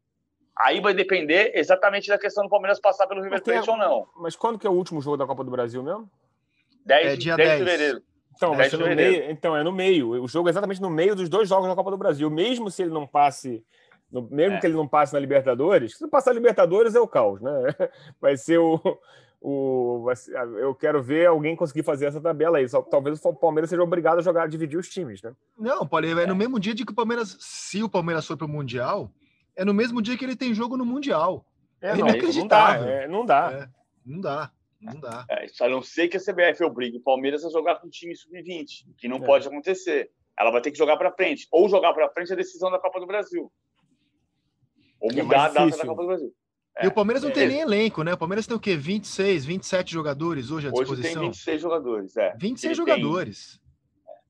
[0.59, 4.07] Aí vai depender exatamente da questão do Palmeiras passar pelo River Plate ou não.
[4.17, 6.11] Mas quando que é o último jogo da Copa do Brasil mesmo?
[6.87, 8.03] 10, é dia 10, 10 de fevereiro.
[8.37, 10.23] Então, vai ser no meio, então, é no meio.
[10.23, 12.31] O jogo é exatamente no meio dos dois jogos da Copa do Brasil.
[12.31, 13.65] Mesmo se ele não passe,
[14.13, 14.61] no, mesmo é.
[14.61, 17.51] que ele não passe na Libertadores, se passar Libertadores é o caos, né?
[18.21, 18.79] Vai ser o,
[19.41, 20.07] o.
[20.59, 22.69] Eu quero ver alguém conseguir fazer essa tabela aí.
[22.69, 25.33] Só, talvez o Palmeiras seja obrigado a jogar, a dividir os times, né?
[25.59, 28.47] Não, Paulo, é no mesmo dia de que o Palmeiras, se o Palmeiras for para
[28.47, 29.11] o Mundial,
[29.57, 31.45] é no mesmo dia que ele tem jogo no Mundial.
[31.81, 32.87] É, é não, inacreditável.
[32.87, 32.93] Não dá.
[32.93, 33.53] É, não dá.
[33.53, 33.69] É,
[34.05, 34.53] não dá.
[34.81, 35.27] Não dá.
[35.31, 38.87] É, a não ser que a CBF obrigue o Palmeiras a jogar com time sub-20,
[38.99, 39.21] que não é.
[39.21, 40.11] pode acontecer.
[40.39, 41.49] Ela vai ter que jogar para frente.
[41.51, 43.51] Ou jogar para frente a decisão da Copa do Brasil.
[45.01, 46.35] Ou é mudar a data da Copa do Brasil.
[46.79, 48.13] É, e o Palmeiras não é, tem nem elenco, né?
[48.13, 48.77] O Palmeiras tem o quê?
[48.77, 51.11] 26, 27 jogadores hoje à disposição?
[51.11, 52.37] Hoje tem 26 jogadores, é.
[52.39, 53.61] 26 Ele jogadores.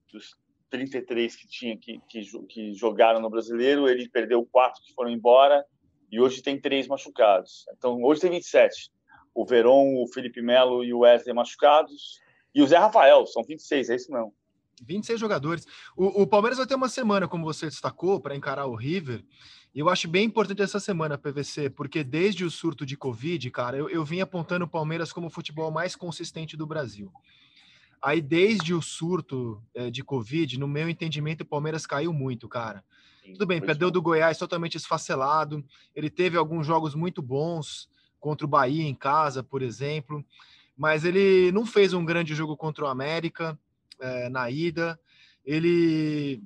[0.09, 0.37] Tem, dos
[0.77, 5.65] 33 que tinha que, que, que, jogaram no Brasileiro, ele perdeu quatro que foram embora
[6.11, 7.65] e hoje tem três machucados.
[7.77, 8.91] Então, hoje tem 27
[9.37, 12.19] o Veron, o Felipe Melo e o Wesley machucados.
[12.55, 14.33] E o Zé Rafael, são 26, é isso não.
[14.83, 15.67] 26 jogadores.
[15.95, 19.23] O, o Palmeiras vai ter uma semana, como você destacou, para encarar o River.
[19.75, 23.77] E eu acho bem importante essa semana, PVC, porque desde o surto de Covid, cara,
[23.77, 27.13] eu, eu vim apontando o Palmeiras como o futebol mais consistente do Brasil.
[28.03, 32.85] Aí, desde o surto é, de Covid, no meu entendimento, o Palmeiras caiu muito, cara.
[33.25, 35.65] Sim, Tudo bem, perdeu do Goiás totalmente esfacelado.
[35.95, 37.89] Ele teve alguns jogos muito bons,
[38.21, 40.25] contra o Bahia em casa, por exemplo.
[40.77, 43.59] Mas ele não fez um grande jogo contra o América
[44.01, 44.99] é, na ida.
[45.45, 46.43] Ele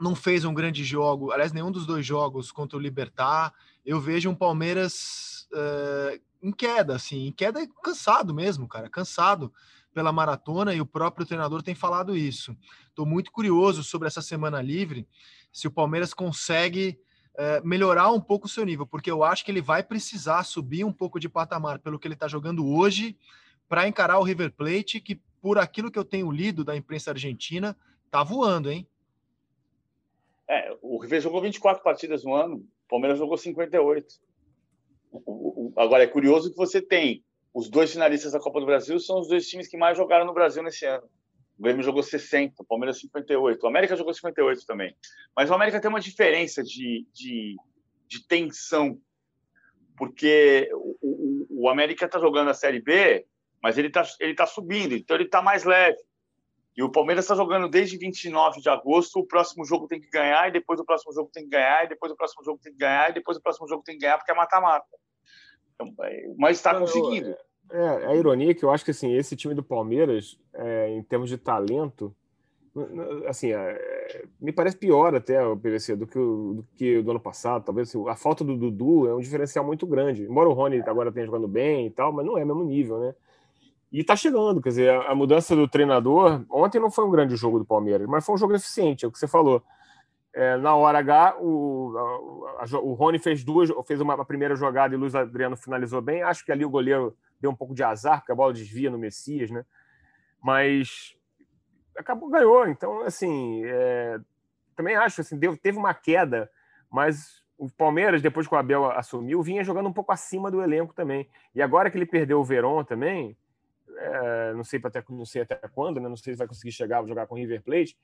[0.00, 3.54] não fez um grande jogo, aliás, nenhum dos dois jogos contra o Libertar.
[3.86, 9.52] Eu vejo um Palmeiras é, em queda, assim, em queda cansado mesmo, cara, cansado
[9.94, 12.54] pela maratona e o próprio treinador tem falado isso.
[12.88, 15.06] Estou muito curioso sobre essa semana livre,
[15.52, 16.98] se o Palmeiras consegue
[17.36, 20.84] é, melhorar um pouco o seu nível, porque eu acho que ele vai precisar subir
[20.84, 23.16] um pouco de patamar pelo que ele está jogando hoje
[23.68, 27.76] para encarar o River Plate, que por aquilo que eu tenho lido da imprensa argentina,
[28.10, 28.86] tá voando, hein?
[30.48, 34.06] É, o River jogou 24 partidas no ano, o Palmeiras jogou 58.
[35.76, 37.24] Agora é curioso que você tem
[37.54, 40.34] os dois finalistas da Copa do Brasil são os dois times que mais jogaram no
[40.34, 41.08] Brasil nesse ano.
[41.56, 43.62] O Grêmio jogou 60, o Palmeiras 58.
[43.62, 44.94] O América jogou 58 também.
[45.36, 47.54] Mas o América tem uma diferença de, de,
[48.08, 48.98] de tensão,
[49.96, 53.24] porque o, o, o América está jogando a Série B,
[53.62, 55.98] mas ele está ele tá subindo, então ele está mais leve.
[56.76, 59.20] E o Palmeiras está jogando desde 29 de agosto.
[59.20, 61.88] O próximo jogo tem que ganhar, e depois o próximo jogo tem que ganhar, e
[61.88, 64.18] depois o próximo jogo tem que ganhar, e depois o próximo jogo tem que ganhar,
[64.18, 64.88] porque é mata-mata.
[66.00, 67.34] É, mas está conseguindo.
[67.70, 71.02] É, a ironia é que eu acho que assim, esse time do Palmeiras, é, em
[71.02, 72.14] termos de talento,
[73.26, 77.10] assim, é, me parece pior até o PVC do que o, do que o do
[77.12, 77.64] ano passado.
[77.64, 80.22] Talvez assim, a falta do Dudu é um diferencial muito grande.
[80.22, 82.98] Embora o Rony agora tenha jogando bem e tal, mas não é o mesmo nível,
[82.98, 83.14] né?
[83.92, 86.44] E tá chegando, quer dizer, a, a mudança do treinador.
[86.50, 89.12] Ontem não foi um grande jogo do Palmeiras, mas foi um jogo eficiente, é o
[89.12, 89.62] que você falou.
[90.34, 91.94] É, na hora H, o,
[92.58, 96.02] a, o Rony fez duas, fez uma a primeira jogada e o Luiz Adriano finalizou
[96.02, 96.24] bem.
[96.24, 98.98] Acho que ali o goleiro deu um pouco de azar, porque a bola desvia no
[98.98, 99.64] Messias, né?
[100.42, 101.16] Mas
[101.96, 102.66] acabou, ganhou.
[102.66, 104.18] Então, assim, é,
[104.74, 106.50] também acho, assim, deu, teve uma queda,
[106.90, 110.92] mas o Palmeiras, depois que o Abel assumiu, vinha jogando um pouco acima do elenco
[110.92, 111.28] também.
[111.54, 113.36] E agora que ele perdeu o Verón também,
[113.96, 116.08] é, não sei até não sei até quando, né?
[116.08, 117.96] Não sei se vai conseguir chegar a jogar com o River Plate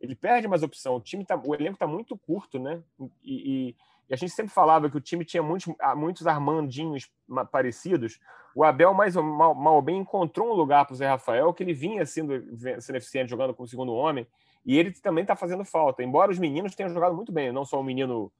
[0.00, 0.96] ele perde mais opção.
[0.96, 2.82] O time tá, o elenco está muito curto, né?
[3.22, 3.76] E, e,
[4.08, 7.10] e a gente sempre falava que o time tinha muitos, ah, muitos Armandinhos
[7.50, 8.18] parecidos,
[8.54, 11.62] o Abel, mais ou mal, mal bem, encontrou um lugar para o Zé Rafael, que
[11.62, 12.42] ele vinha sendo,
[12.80, 14.26] sendo eficiente jogando como segundo homem,
[14.64, 16.02] e ele também está fazendo falta.
[16.02, 18.32] Embora os meninos tenham jogado muito bem, não só o menino,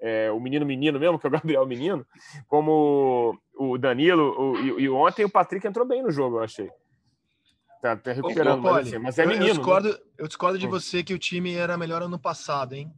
[0.00, 2.06] é, o menino menino mesmo, que é o Gabriel Menino,
[2.48, 6.70] como o Danilo, o, e, e, ontem o Patrick entrou bem no jogo, eu achei.
[7.82, 9.44] Tá, tá recuperando, Ô, mas, assim, mas, é menino.
[9.44, 9.98] Eu, eu discordo, né?
[10.16, 10.70] eu discordo de hum.
[10.70, 12.94] você que o time era melhor ano passado, hein?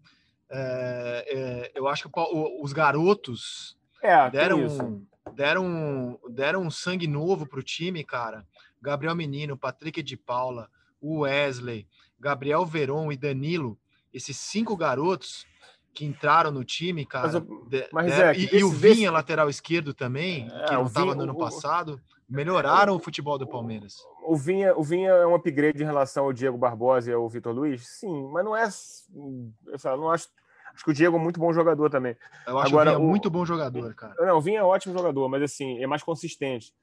[0.50, 2.20] É, é, eu acho que
[2.60, 8.46] os garotos é, deram, deram, deram um sangue novo para o time, cara.
[8.78, 10.68] Gabriel Menino, Patrick de Paula,
[11.00, 11.88] o Wesley,
[12.20, 13.78] Gabriel Veron e Danilo,
[14.12, 15.46] esses cinco garotos
[15.94, 17.40] que entraram no time, cara.
[17.40, 21.22] Mas, mas é, e, e, o Vinha, lateral esquerdo também, é, que não estava no
[21.22, 23.96] ano passado, melhoraram o futebol do Palmeiras.
[24.26, 27.54] O Vinha, o Vinha é um upgrade em relação ao Diego Barbosa e ao Vitor
[27.54, 27.86] Luiz?
[27.86, 28.68] Sim, mas não é.
[29.14, 30.28] Eu não acho.
[30.72, 32.16] Acho que o Diego é muito bom jogador também.
[32.46, 34.14] Eu acho Agora, o Vinha muito bom jogador, cara.
[34.18, 36.74] Não, o Vinha é ótimo jogador, mas assim, é mais consistente.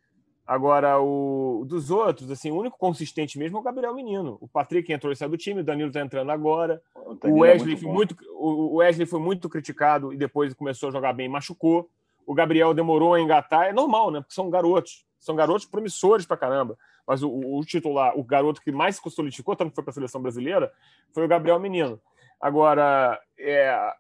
[0.48, 4.38] Agora, o dos outros, assim, o único consistente mesmo é o Gabriel Menino.
[4.42, 6.82] O Patrick entrou e saiu do time, o Danilo está entrando agora.
[6.96, 10.90] O, o é Wesley, é muito, muito o Wesley foi muito criticado e depois começou
[10.90, 11.90] a jogar bem, machucou.
[12.26, 13.66] O Gabriel demorou a engatar.
[13.66, 14.20] É normal, né?
[14.20, 15.06] Porque são garotos.
[15.20, 16.78] São garotos promissores pra caramba.
[17.08, 19.94] Mas o, o titular, o garoto que mais se solidificou, tanto que foi para a
[19.94, 20.72] seleção brasileira,
[21.14, 22.00] foi o Gabriel Menino.
[22.40, 23.94] Agora, é,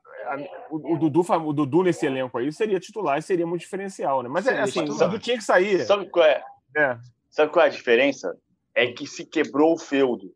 [0.69, 4.29] o, o, Dudu, o Dudu nesse elenco aí seria titular e seria muito diferencial, né?
[4.29, 5.85] Mas é assim, o Dudu tinha que sair.
[5.85, 6.43] Sabe qual é?
[6.75, 6.97] é?
[7.29, 8.35] Sabe qual é a diferença?
[8.73, 10.33] É que se quebrou o feudo.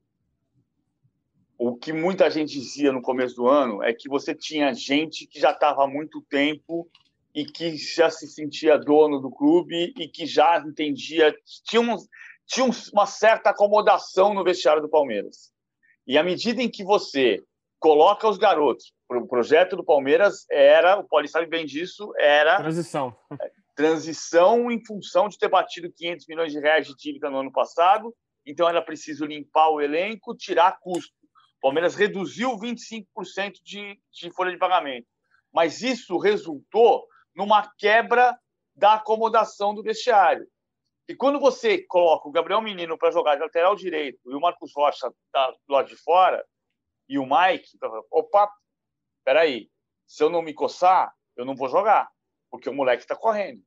[1.58, 5.40] O que muita gente dizia no começo do ano é que você tinha gente que
[5.40, 6.88] já estava há muito tempo
[7.34, 11.36] e que já se sentia dono do clube e que já entendia,
[11.66, 11.98] tinha, um,
[12.48, 15.52] tinha uma certa acomodação no vestiário do Palmeiras.
[16.08, 17.44] E à medida em que você
[17.80, 18.94] coloca os garotos.
[19.10, 23.16] O projeto do Palmeiras era, o Paulo sabe bem disso, era transição.
[23.76, 28.16] Transição em função de ter batido 500 milhões de reais de dívida no ano passado,
[28.46, 31.14] então era preciso limpar o elenco, tirar custo.
[31.58, 33.06] O Palmeiras reduziu 25%
[33.64, 35.08] de, de folha de pagamento,
[35.54, 38.36] mas isso resultou numa quebra
[38.76, 40.48] da acomodação do vestiário.
[41.08, 44.72] E quando você coloca o Gabriel Menino para jogar de lateral direito e o Marcos
[44.76, 46.44] Rocha tá do lado de fora,
[47.08, 47.78] e o Mike,
[48.12, 48.52] opa,
[49.24, 49.70] peraí,
[50.08, 52.10] se eu não me coçar, eu não vou jogar,
[52.50, 53.62] porque o moleque está correndo.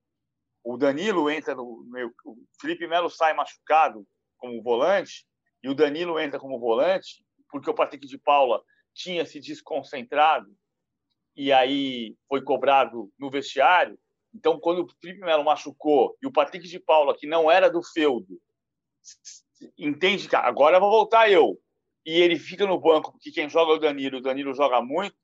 [0.64, 5.24] O Danilo entra no meio, o Felipe Melo sai machucado como volante
[5.62, 8.62] e o Danilo entra como volante porque o Patrick de Paula
[8.94, 10.54] tinha se desconcentrado
[11.36, 13.98] e aí foi cobrado no vestiário.
[14.38, 17.82] Então, quando o Felipe Melo machucou e o Patrick de Paula, que não era do
[17.82, 18.40] feudo,
[19.76, 21.58] entende que agora eu vou voltar eu
[22.06, 25.16] e ele fica no banco porque quem joga é o Danilo, o Danilo joga muito,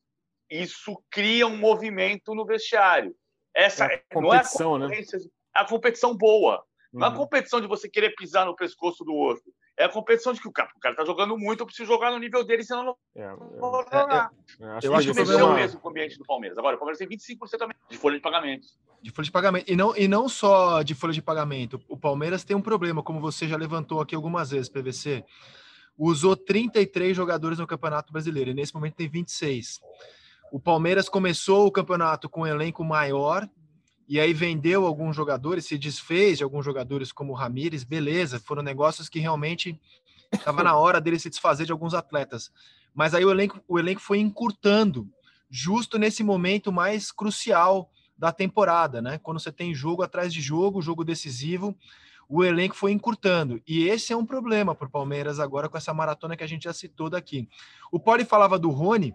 [0.51, 3.15] isso cria um movimento no vestiário.
[3.55, 5.01] Essa é não é a, né?
[5.57, 6.57] É a competição boa.
[6.93, 6.99] Uhum.
[6.99, 7.19] Não é a uhum.
[7.19, 9.45] competição de você querer pisar no pescoço do outro.
[9.77, 12.11] É a competição de que o cara, o cara tá jogando muito, eu preciso jogar
[12.13, 13.37] no nível dele, senão não é, é.
[13.59, 14.31] vou jogar.
[14.61, 15.55] É, é, eu acho que mexeu uma...
[15.57, 16.57] mesmo com o ambiente do Palmeiras.
[16.57, 18.67] Agora, o Palmeiras tem 25% também de folha de pagamento.
[19.03, 19.71] De folha de pagamento.
[19.71, 21.81] E não, e não só de folha de pagamento.
[21.89, 25.25] O Palmeiras tem um problema, como você já levantou aqui algumas vezes, PVC
[25.99, 29.81] usou 33 jogadores no Campeonato Brasileiro e nesse momento tem 26.
[30.53, 33.49] O Palmeiras começou o campeonato com um elenco maior
[34.09, 38.63] e aí vendeu alguns jogadores, se desfez de alguns jogadores como o Ramires, beleza, foram
[38.63, 39.81] negócios que realmente
[40.33, 42.51] estava na hora dele se desfazer de alguns atletas.
[42.95, 45.09] Mas aí o elenco, o elenco foi encurtando,
[45.51, 49.19] justo nesse momento mais crucial da temporada, né?
[49.19, 51.77] Quando você tem jogo atrás de jogo, jogo decisivo,
[52.29, 53.61] o elenco foi encurtando.
[53.67, 56.65] E esse é um problema para o Palmeiras agora com essa maratona que a gente
[56.65, 57.49] já citou daqui.
[57.91, 59.15] O Poli falava do Rony.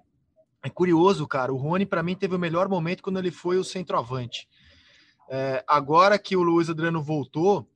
[0.62, 1.54] É curioso, cara.
[1.54, 4.48] O Rony, para mim, teve o melhor momento quando ele foi o centroavante.
[5.30, 7.68] É, agora que o Luiz Adriano voltou,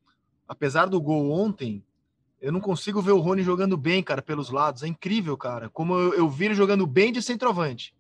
[0.48, 1.84] apesar do gol ontem,
[2.42, 4.84] eu não consigo ver o Rony jogando bem, cara, pelos lados.
[4.84, 5.70] É incrível, cara.
[5.70, 7.96] Como eu, eu vi ele jogando bem de centroavante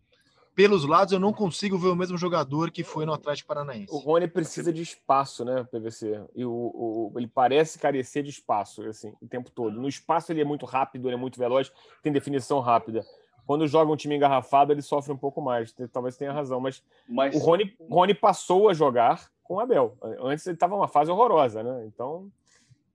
[0.55, 3.93] pelos lados eu não consigo ver o mesmo jogador que foi no Atlético Paranaense.
[3.93, 6.21] O Rony precisa de espaço, né, PVC?
[6.35, 9.79] E o, o, ele parece carecer de espaço, assim, o tempo todo.
[9.79, 13.03] No espaço ele é muito rápido, ele é muito veloz, tem definição rápida.
[13.45, 15.73] Quando joga um time engarrafado, ele sofre um pouco mais.
[15.91, 17.35] Talvez tenha razão, mas, mas...
[17.35, 19.97] o Rony, Rony passou a jogar com o Abel.
[20.21, 21.85] Antes ele estava numa fase horrorosa, né?
[21.85, 22.31] Então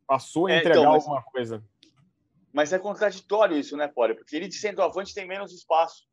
[0.07, 1.03] passou a é, entregar é, então, mas...
[1.03, 1.63] alguma coisa.
[2.53, 4.15] Mas é contraditório isso, né, Poli?
[4.15, 6.09] Porque ele de centroavante tem menos espaço.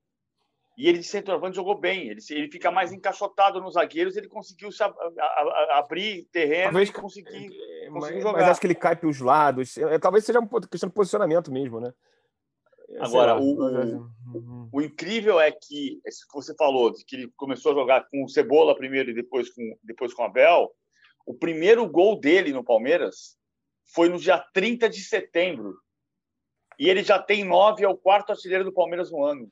[0.78, 2.10] E ele de centroavante jogou bem.
[2.10, 4.18] Ele, ele fica mais encaixotado nos zagueiros.
[4.18, 7.50] Ele conseguiu se a, a, a, abrir terreno talvez, e conseguir,
[7.90, 8.34] mas, jogar.
[8.34, 9.78] Mas acho que ele cai para os lados.
[9.78, 11.94] É, talvez seja uma questão de posicionamento mesmo, né?
[13.00, 14.70] Agora, o, o, uhum.
[14.72, 18.24] o, incrível é que, isso que você falou, de que ele começou a jogar com
[18.24, 20.72] o Cebola primeiro e depois com, depois com o Abel,
[21.26, 23.38] o primeiro gol dele no Palmeiras
[23.94, 25.78] foi no dia 30 de setembro.
[26.78, 29.50] E ele já tem nove, é o quarto artilheiro do Palmeiras no ano.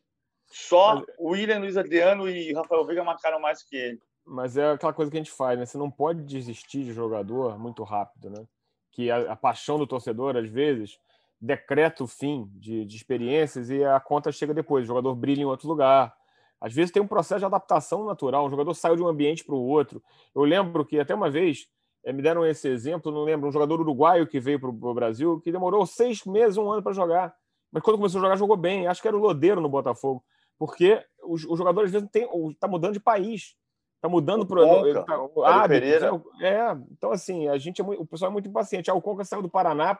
[0.47, 1.05] Só Mas...
[1.17, 3.99] o William Luiz Adriano e Rafael Veiga marcaram mais que ele.
[4.25, 5.65] Mas é aquela coisa que a gente faz, né?
[5.65, 8.45] Você não pode desistir de jogador muito rápido, né?
[8.91, 10.97] Que a, a paixão do torcedor, às vezes,
[11.43, 14.85] decreta o fim de, de, experiências e a conta chega depois.
[14.85, 16.15] O jogador brilha em outro lugar.
[16.59, 18.45] Às vezes tem um processo de adaptação natural.
[18.45, 20.01] Um jogador saiu de um ambiente para o outro.
[20.33, 21.67] Eu lembro que até uma vez
[22.05, 25.41] é, me deram esse exemplo, não lembro, um jogador uruguaio que veio para o Brasil
[25.41, 27.35] que demorou seis meses, um ano para jogar.
[27.69, 28.87] Mas quando começou a jogar, jogou bem.
[28.87, 30.23] Acho que era o Lodeiro no Botafogo.
[30.57, 32.07] Porque o, o jogador, às vezes,
[32.51, 33.57] está mudando de país.
[33.97, 35.85] Está mudando para o hábito.
[36.41, 38.89] É, então, assim, a gente é muito, o pessoal é muito impaciente.
[38.89, 39.99] Ah, o Conca saiu do Paraná,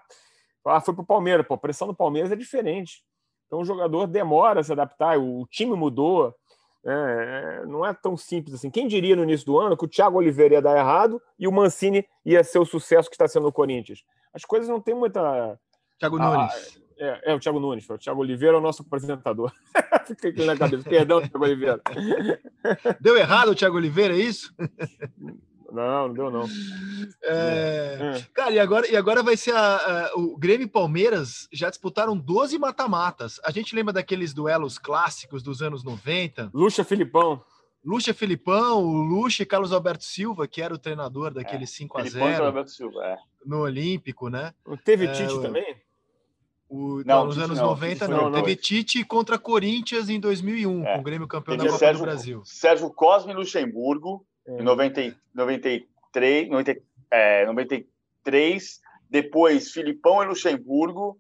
[0.66, 1.46] ah, foi para o Palmeiras.
[1.46, 3.04] Pô, a pressão do Palmeiras é diferente.
[3.48, 6.34] Então o jogador demora a se adaptar, o time mudou.
[6.86, 8.70] É, é, não é tão simples assim.
[8.70, 11.52] Quem diria no início do ano que o Thiago Oliveira ia dar errado e o
[11.52, 14.04] Mancini ia ser o sucesso que está sendo no Corinthians?
[14.34, 15.58] As coisas não têm muita.
[16.00, 16.82] Thiago ah, Nunes.
[16.98, 17.90] É, é, o Thiago Nunes.
[17.90, 19.54] O Thiago Oliveira é o nosso apresentador.
[20.08, 20.90] Fiquei aqui na cabeça.
[20.90, 21.82] Perdão, Thiago Oliveira.
[23.00, 24.54] Deu errado o Thiago Oliveira, é isso?
[25.74, 26.46] Não, não deu, não.
[27.24, 28.16] É...
[28.16, 28.26] É.
[28.32, 32.16] Cara, e agora, e agora vai ser a, a, o Grêmio e Palmeiras já disputaram
[32.16, 33.40] 12 mata-matas.
[33.44, 36.52] A gente lembra daqueles duelos clássicos dos anos 90?
[36.54, 37.44] Luxa Filipão.
[37.84, 41.98] Luxa Filipão, o Luxa e Carlos Alberto Silva, que era o treinador daquele é, 5
[41.98, 43.18] a 0 Alberto Silva, é.
[43.46, 44.54] no Olímpico, né?
[44.86, 45.76] Teve é, Tite também?
[46.70, 48.30] O, não, não, nos anos não, 90 não.
[48.30, 48.42] não.
[48.42, 50.94] Teve Tite contra Corinthians em 2001, é.
[50.94, 52.42] com o Grêmio campeão Teve da Copa Sérgio, do Brasil.
[52.46, 54.60] Sérgio Cosme Luxemburgo, é.
[54.60, 56.82] em 90, 93, 90,
[57.12, 61.20] é, 93, depois Filipão e Luxemburgo,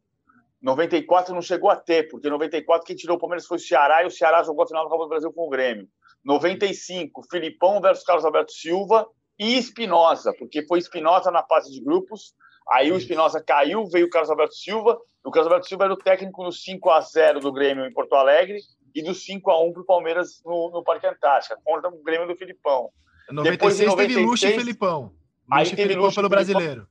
[0.61, 4.07] 94 não chegou a ter, porque 94 quem tirou o Palmeiras foi o Ceará e
[4.07, 5.87] o Ceará jogou a final da Copa do Brasil com o Grêmio.
[6.23, 9.05] 95, Filipão versus Carlos Alberto Silva
[9.37, 12.33] e Espinosa, porque foi Espinosa na fase de grupos.
[12.71, 14.97] Aí o Espinosa caiu, veio o Carlos Alberto Silva.
[15.21, 18.15] O Carlos Alberto Silva era o técnico no 5 a 0 do Grêmio em Porto
[18.15, 18.59] Alegre
[18.95, 22.27] e do 5 a 1 para o Palmeiras no, no Parque Antártica, contra o Grêmio
[22.27, 22.89] do Filipão.
[23.33, 25.13] 96 Depois, em 96 teve Luxo e Felipão.
[25.51, 26.87] Aí teve Felipão Luxo pelo brasileiro.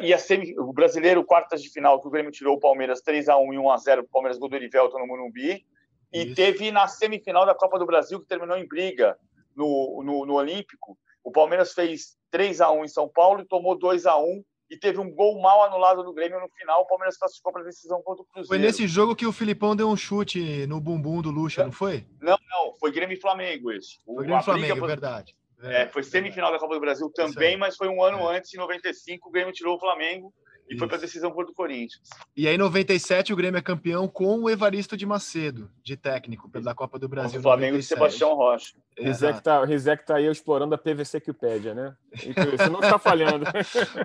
[0.00, 3.54] E a semi, o brasileiro, quartas de final, que o Grêmio tirou o Palmeiras 3x1
[3.54, 5.64] e 1x0 o Palmeiras gol do Erivelto no Morumbi.
[6.12, 6.34] E Isso.
[6.34, 9.16] teve na semifinal da Copa do Brasil, que terminou em briga
[9.54, 10.98] no, no, no Olímpico.
[11.24, 15.64] O Palmeiras fez 3x1 em São Paulo e tomou 2x1 e teve um gol mal
[15.64, 16.82] anulado no Grêmio no final.
[16.82, 18.48] O Palmeiras classificou para a decisão contra o Cruzeiro.
[18.48, 22.06] Foi nesse jogo que o Filipão deu um chute no bumbum do Lucha, não foi?
[22.20, 22.74] Não, não.
[22.78, 23.98] Foi Grêmio e Flamengo esse.
[24.04, 24.88] Foi Grêmio e Flamengo, foi...
[24.88, 25.37] verdade.
[25.62, 28.36] É, foi semifinal da Copa do Brasil também, mas foi um ano é.
[28.36, 30.32] antes, em 95, o Grêmio tirou o Flamengo
[30.68, 30.78] e Isso.
[30.78, 32.08] foi para a decisão contra o Corinthians.
[32.36, 36.48] E aí, em 97, o Grêmio é campeão com o Evaristo de Macedo, de técnico,
[36.48, 37.40] pela Copa do Brasil.
[37.40, 37.80] O Flamengo 97.
[37.80, 38.74] de Sebastião Rocha.
[38.98, 41.96] Rizek tá, Rizek tá aí explorando a PVC Wikipédia, né?
[42.12, 43.46] Você não está falhando.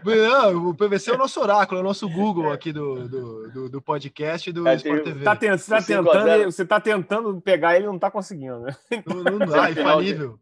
[0.06, 3.70] não, o PVC é o nosso oráculo, é o nosso Google aqui do, do, do,
[3.70, 5.24] do podcast do é, Sport TV.
[5.24, 8.76] Tá, você está tentando, você tá tentando pegar ele e não está conseguindo, né?
[9.06, 10.40] Não, não dá, é infalível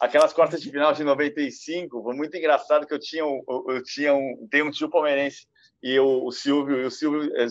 [0.00, 4.14] aquelas quartas de final de 95, foi muito engraçado que eu tinha, eu, eu tinha
[4.14, 5.46] um, tem um tio palmeirense
[5.82, 7.46] e eu, o Silvio, e o Silvio, é,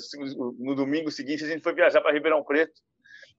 [0.59, 2.73] no domingo seguinte a gente foi viajar para Ribeirão Preto.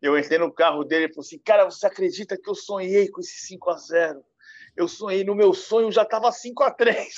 [0.01, 3.21] Eu entrei no carro dele e falei assim: "Cara, você acredita que eu sonhei com
[3.21, 4.23] esse 5 a 0?
[4.77, 7.09] Eu sonhei, no meu sonho já estava 5 a 3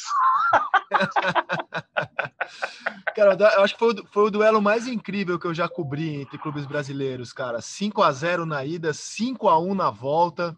[3.16, 6.38] Cara, eu acho que foi foi o duelo mais incrível que eu já cobri entre
[6.38, 7.60] clubes brasileiros, cara.
[7.60, 10.56] 5 a 0 na ida, 5 a 1 na volta.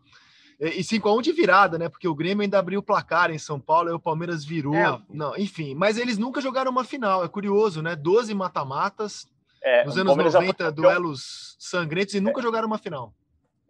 [0.60, 1.88] E 5x1 de virada, né?
[1.88, 4.74] Porque o Grêmio ainda abriu o placar em São Paulo, e o Palmeiras virou.
[4.74, 5.00] É.
[5.08, 7.96] Não, enfim, mas eles nunca jogaram uma final, é curioso, né?
[7.96, 9.26] 12 mata-matas.
[9.62, 12.42] É, nos anos 90, duelos sangrentos e nunca é.
[12.42, 13.14] jogaram uma final.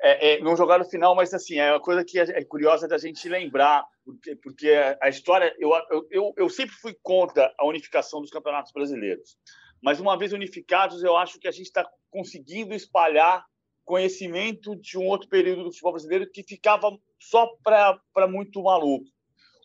[0.03, 2.97] É, é, não jogaram final, mas assim, é uma coisa que é, é curiosa da
[2.97, 5.55] gente lembrar, porque, porque a história.
[5.59, 5.70] Eu,
[6.11, 9.36] eu, eu sempre fui contra a unificação dos campeonatos brasileiros.
[9.82, 13.45] Mas uma vez unificados, eu acho que a gente está conseguindo espalhar
[13.91, 19.05] conhecimento de um outro período do futebol brasileiro que ficava só para muito maluco.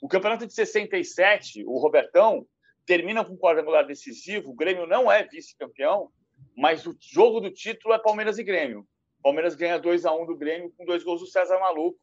[0.01, 2.43] O campeonato de 67, o Robertão,
[2.87, 4.49] termina com um quadrangular decisivo.
[4.49, 6.09] O Grêmio não é vice-campeão,
[6.57, 8.87] mas o jogo do título é Palmeiras e Grêmio.
[9.21, 11.99] Palmeiras ganha 2 a 1 do Grêmio com dois gols do César Maluco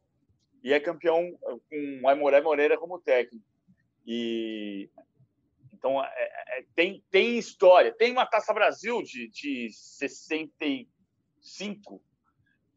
[0.63, 3.45] e é campeão com Aimoré Moreira como técnico.
[4.07, 4.89] E
[5.73, 7.93] então é, é, tem, tem história.
[7.93, 12.01] Tem uma Taça Brasil de, de 65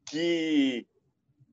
[0.09, 0.87] que,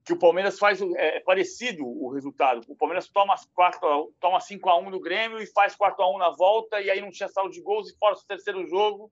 [0.05, 2.63] que o Palmeiras faz é, é parecido o resultado.
[2.67, 6.17] O Palmeiras toma, 4, toma 5 a 1 no Grêmio e faz 4 a 1
[6.17, 9.11] na volta, e aí não tinha saldo de gols e força o terceiro jogo.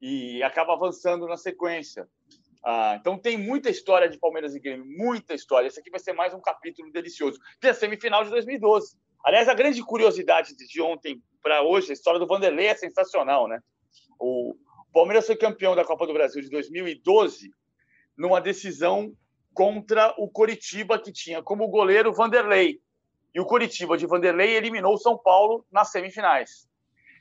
[0.00, 2.08] e acaba avançando na sequência.
[2.64, 5.66] Ah, então tem muita história de Palmeiras e Grêmio, muita história.
[5.66, 7.38] Esse aqui vai ser mais um capítulo delicioso.
[7.60, 8.96] Tem a semifinal de 2012.
[9.24, 13.60] Aliás, a grande curiosidade de ontem para hoje, a história do Vanderlei é sensacional, né?
[14.18, 14.54] O
[14.92, 17.50] Palmeiras foi campeão da Copa do Brasil de 2012
[18.22, 19.12] numa decisão
[19.52, 22.78] contra o Coritiba, que tinha como goleiro Vanderlei.
[23.34, 26.68] E o Coritiba de Vanderlei eliminou o São Paulo nas semifinais.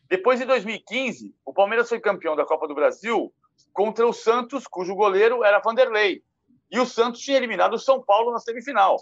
[0.07, 3.33] Depois, em 2015, o Palmeiras foi campeão da Copa do Brasil
[3.73, 6.21] contra o Santos, cujo goleiro era Vanderlei.
[6.69, 8.97] E o Santos tinha eliminado o São Paulo na semifinal.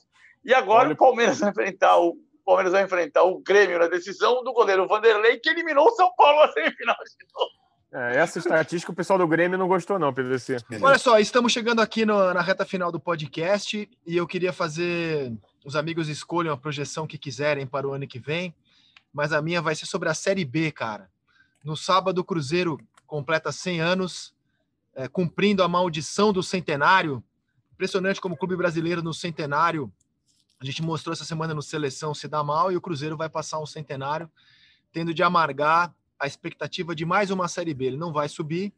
[0.45, 0.93] E agora Olha...
[0.93, 4.87] o Palmeiras vai enfrentar o, o Palmeiras vai enfrentar o Grêmio na decisão do goleiro
[4.87, 7.68] Vanderlei, que eliminou o São Paulo na semifinal de novo.
[7.91, 10.57] É, essa estatística o pessoal do Grêmio não gostou, não, PVC.
[10.81, 15.33] Olha só, estamos chegando aqui no, na reta final do podcast e eu queria fazer.
[15.65, 18.53] Os amigos escolham a projeção que quiserem para o ano que vem,
[19.11, 21.09] mas a minha vai ser sobre a Série B, cara.
[21.63, 24.33] No sábado, o Cruzeiro completa 100 anos,
[24.95, 27.23] é, cumprindo a maldição do centenário.
[27.73, 29.91] Impressionante como o clube brasileiro no centenário,
[30.61, 33.59] a gente mostrou essa semana no Seleção se dá mal e o Cruzeiro vai passar
[33.59, 34.29] um centenário,
[34.91, 37.85] tendo de amargar a expectativa de mais uma Série B.
[37.85, 38.73] Ele não vai subir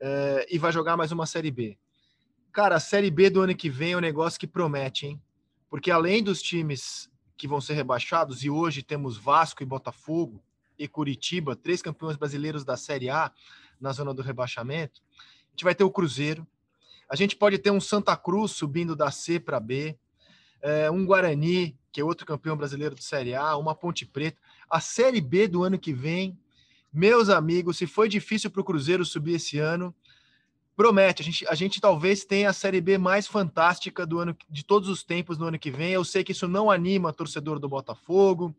[0.00, 1.76] é, e vai jogar mais uma Série B.
[2.52, 5.22] Cara, a Série B do ano que vem é um negócio que promete, hein?
[5.68, 10.42] Porque além dos times que vão ser rebaixados, e hoje temos Vasco e Botafogo
[10.78, 13.32] e Curitiba, três campeões brasileiros da Série A
[13.80, 16.46] na zona do rebaixamento, a gente vai ter o Cruzeiro,
[17.08, 19.98] a gente pode ter um Santa Cruz subindo da C para B,
[20.60, 24.40] é, um Guarani, que é outro campeão brasileiro de Série A, uma Ponte Preta.
[24.70, 26.38] A Série B do ano que vem
[26.92, 29.94] meus amigos, se foi difícil para o Cruzeiro subir esse ano,
[30.76, 31.22] promete.
[31.22, 34.88] A gente, a gente talvez tenha a Série B mais fantástica do ano de todos
[34.88, 35.92] os tempos no ano que vem.
[35.92, 38.54] Eu sei que isso não anima torcedor do Botafogo,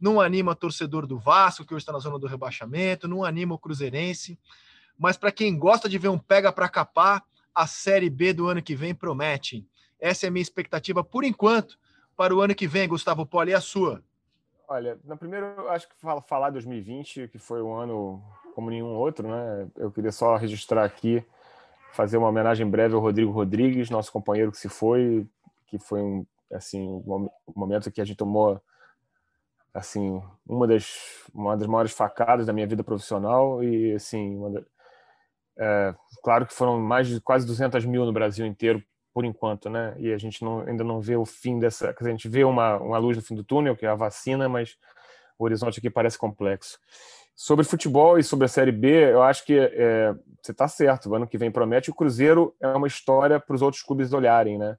[0.00, 3.58] não anima torcedor do Vasco, que hoje está na zona do rebaixamento, não anima o
[3.58, 4.38] Cruzeirense.
[4.98, 7.24] Mas para quem gosta de ver um pega para capar,
[7.54, 9.66] a Série B do ano que vem promete.
[9.98, 11.76] Essa é a minha expectativa por enquanto
[12.16, 14.02] para o ano que vem, Gustavo Poli, e a sua?
[14.70, 18.22] Olha, na primeira, acho que falar 2020, que foi um ano
[18.54, 19.66] como nenhum outro, né?
[19.76, 21.24] Eu queria só registrar aqui,
[21.92, 25.26] fazer uma homenagem breve ao Rodrigo Rodrigues, nosso companheiro que se foi,
[25.68, 28.60] que foi um assim um momento que a gente tomou
[29.72, 34.62] assim uma das uma das maiores facadas da minha vida profissional e assim da,
[35.58, 38.82] é, claro que foram mais de quase 200 mil no Brasil inteiro
[39.18, 39.96] por enquanto, né?
[39.98, 41.92] E a gente não, ainda não vê o fim dessa.
[42.00, 44.76] a gente vê uma, uma luz no fim do túnel, que é a vacina, mas
[45.36, 46.78] o horizonte aqui parece complexo.
[47.34, 51.10] Sobre futebol e sobre a Série B, eu acho que é, você está certo.
[51.10, 51.90] O ano que vem promete.
[51.90, 54.76] O Cruzeiro é uma história para os outros clubes olharem, né?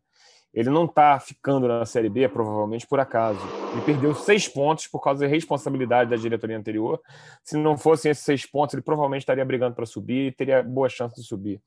[0.53, 3.41] Ele não está ficando na Série B, provavelmente por acaso.
[3.73, 7.01] Ele perdeu seis pontos por causa da responsabilidade da diretoria anterior.
[7.43, 10.87] Se não fossem esses seis pontos, ele provavelmente estaria brigando para subir e teria boa
[10.87, 11.61] chance de subir.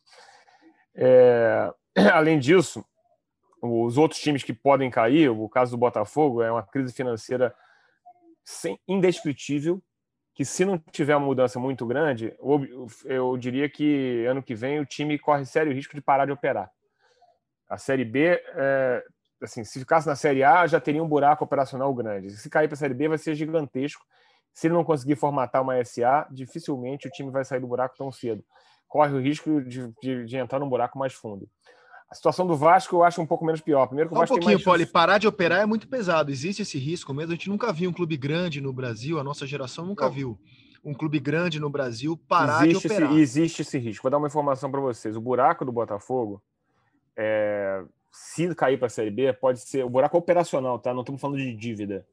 [0.95, 1.71] É,
[2.13, 2.85] Além disso,
[3.63, 7.55] os outros times que podem cair, o caso do Botafogo, é uma crise financeira
[8.45, 9.81] sem, indescritível,
[10.35, 12.35] que se não tiver uma mudança muito grande,
[13.05, 16.71] eu diria que ano que vem o time corre sério risco de parar de operar.
[17.69, 19.05] A Série B, é,
[19.43, 22.31] assim, se ficasse na Série A, já teria um buraco operacional grande.
[22.31, 24.05] Se cair para a Série B, vai ser gigantesco.
[24.53, 28.11] Se ele não conseguir formatar uma SA, dificilmente o time vai sair do buraco tão
[28.11, 28.45] cedo.
[28.89, 31.49] Corre o risco de, de, de entrar num buraco mais fundo.
[32.13, 33.87] A situação do Vasco eu acho um pouco menos pior.
[33.87, 34.65] Primeiro que o Vasco um pouquinho, mais...
[34.65, 36.31] Poli, parar de operar é muito pesado.
[36.31, 37.33] Existe esse risco mesmo.
[37.33, 40.13] A gente nunca viu um clube grande no Brasil, a nossa geração nunca Não.
[40.13, 40.39] viu
[40.85, 43.13] um clube grande no Brasil parar existe de operar.
[43.13, 44.03] Esse, existe esse risco.
[44.03, 45.17] Vou dar uma informação para vocês.
[45.17, 46.43] O buraco do Botafogo,
[47.17, 50.93] é, se cair para a Série B, pode ser o buraco operacional, tá?
[50.93, 52.07] Não estamos falando de dívida.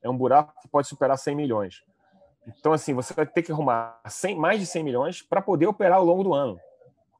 [0.00, 1.82] É um buraco que pode superar 100 milhões.
[2.46, 5.98] Então, assim, você vai ter que arrumar 100, mais de 100 milhões para poder operar
[5.98, 6.56] ao longo do ano.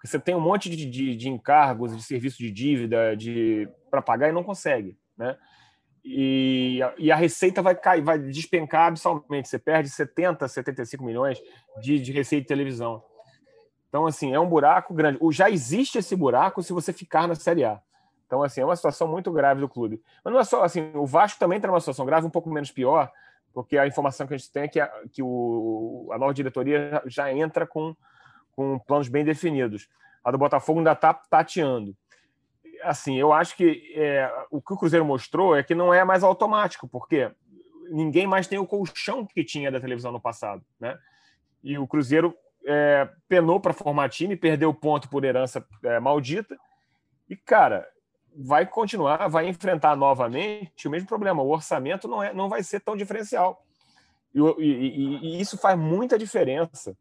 [0.01, 4.01] Porque você tem um monte de, de, de encargos, de serviço de dívida, de para
[4.01, 5.37] pagar e não consegue, né?
[6.03, 9.51] E, e a receita vai cair, vai despencar absurdamente.
[9.51, 11.39] Você perde 70, 75 milhões
[11.83, 13.05] de, de receita de televisão.
[13.91, 15.19] Então, assim, é um buraco grande.
[15.33, 17.79] Já existe esse buraco se você ficar na Série A.
[18.27, 20.01] Então, assim, é uma situação muito grave do clube.
[20.25, 22.71] Mas não é só assim, o Vasco também está numa situação grave, um pouco menos
[22.71, 23.13] pior,
[23.53, 27.03] porque a informação que a gente tem é que a, que o, a nova diretoria
[27.05, 27.95] já entra com
[28.55, 29.89] com planos bem definidos.
[30.25, 31.97] A do Botafogo ainda está tateando.
[32.83, 36.23] Assim, eu acho que é, o que o Cruzeiro mostrou é que não é mais
[36.23, 37.31] automático, porque
[37.91, 40.99] ninguém mais tem o colchão que tinha da televisão no passado, né?
[41.63, 42.35] E o Cruzeiro
[42.65, 46.57] é, penou para formar time, perdeu ponto por herança é, maldita.
[47.29, 47.87] E, cara,
[48.35, 51.43] vai continuar, vai enfrentar novamente o mesmo problema.
[51.43, 53.65] O orçamento não, é, não vai ser tão diferencial.
[54.35, 56.97] E, e, e, e isso faz muita diferença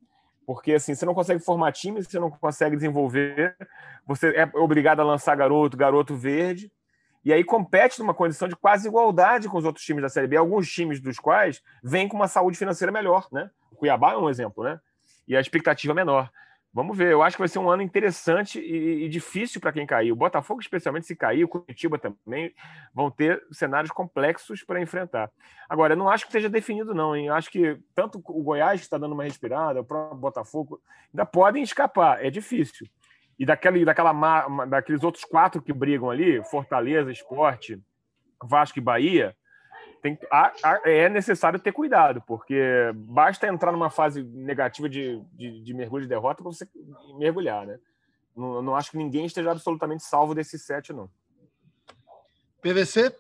[0.50, 3.56] Porque assim, você não consegue formar time, você não consegue desenvolver,
[4.04, 6.72] você é obrigado a lançar garoto, garoto verde,
[7.24, 10.38] e aí compete numa condição de quase igualdade com os outros times da Série B,
[10.38, 13.52] alguns times dos quais vêm com uma saúde financeira melhor, né?
[13.72, 14.80] O Cuiabá é um exemplo, né?
[15.28, 16.32] E a expectativa é menor.
[16.72, 19.88] Vamos ver, eu acho que vai ser um ano interessante e, e difícil para quem
[19.88, 20.12] cair.
[20.12, 22.54] O Botafogo, especialmente, se cair, o Curitiba também,
[22.94, 25.32] vão ter cenários complexos para enfrentar.
[25.68, 27.28] Agora, eu não acho que esteja definido, não, hein?
[27.28, 30.80] Eu acho que tanto o Goiás, que está dando uma respirada, o próprio Botafogo,
[31.12, 32.24] ainda podem escapar.
[32.24, 32.88] É difícil.
[33.40, 34.14] E daquele, daquela,
[34.66, 37.82] daqueles outros quatro que brigam ali, Fortaleza, Esporte,
[38.44, 39.36] Vasco e Bahia,
[40.02, 40.18] tem,
[40.86, 42.60] é necessário ter cuidado, porque
[42.96, 46.68] basta entrar numa fase negativa de, de, de mergulho de derrota para você
[47.18, 47.80] mergulhar, né?
[48.36, 51.10] Não, não acho que ninguém esteja absolutamente salvo desses sete, não.
[52.62, 53.14] PVC?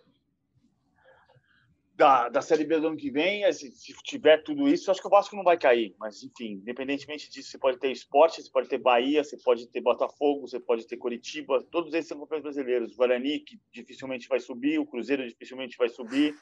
[1.95, 5.07] Da, da Série B do ano que vem, se, se tiver tudo isso, acho que
[5.07, 5.93] o Vasco não vai cair.
[5.99, 9.81] Mas, enfim, independentemente disso, você pode ter esporte, você pode ter Bahia, você pode ter
[9.81, 12.93] Botafogo, você pode ter Curitiba, todos esses são campeões brasileiros.
[12.93, 16.33] O Guarani, que dificilmente vai subir, o Cruzeiro dificilmente vai subir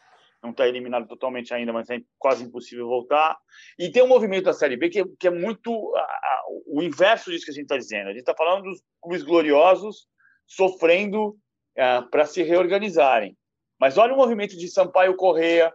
[0.41, 3.37] não está eliminado totalmente ainda, mas é quase impossível voltar.
[3.77, 7.31] E tem um movimento da Série B que, que é muito a, a, o inverso
[7.31, 8.07] disso que a gente está dizendo.
[8.07, 10.07] A gente está falando dos clubes gloriosos
[10.45, 11.37] sofrendo
[11.75, 13.37] é, para se reorganizarem.
[13.79, 15.73] Mas olha o movimento de Sampaio Correia,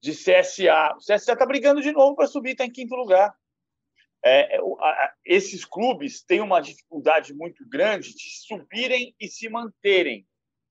[0.00, 0.94] de CSA.
[0.94, 3.34] O CSA está brigando de novo para subir, está em quinto lugar.
[4.24, 10.26] É, é a, esses clubes têm uma dificuldade muito grande de subirem e se manterem,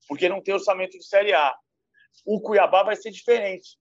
[0.08, 1.56] porque não tem orçamento de Série A.
[2.26, 3.78] O Cuiabá vai ser diferente.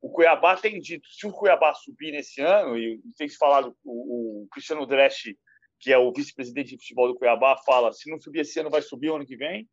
[0.00, 4.42] O Cuiabá tem dito, se o Cuiabá subir nesse ano, e tem se falado, o,
[4.42, 5.34] o Cristiano Dresch,
[5.80, 8.82] que é o vice-presidente de futebol do Cuiabá, fala: se não subir esse ano, vai
[8.82, 9.68] subir ano que vem.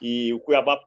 [0.00, 0.80] E o Cuiabá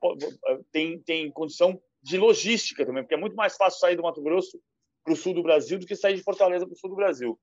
[0.71, 4.59] tem, tem condição de logística também, porque é muito mais fácil sair do Mato Grosso
[5.03, 7.39] para o sul do Brasil do que sair de Fortaleza para o sul do Brasil.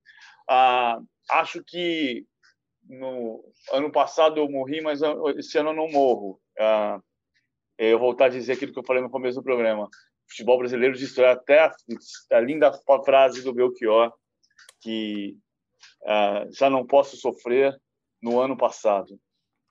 [0.49, 1.01] Ah,
[1.31, 2.27] acho que
[2.89, 5.01] no ano passado eu morri, mas
[5.37, 6.41] esse ano eu não morro.
[6.59, 7.01] Ah,
[7.79, 9.85] eu voltar a dizer aquilo que eu falei no começo do programa.
[9.85, 11.75] O futebol brasileiro destrói até a,
[12.33, 12.73] a linda
[13.05, 14.13] frase do Belchior,
[14.81, 15.37] que
[16.03, 17.77] uh, já não posso sofrer
[18.23, 19.19] no ano passado.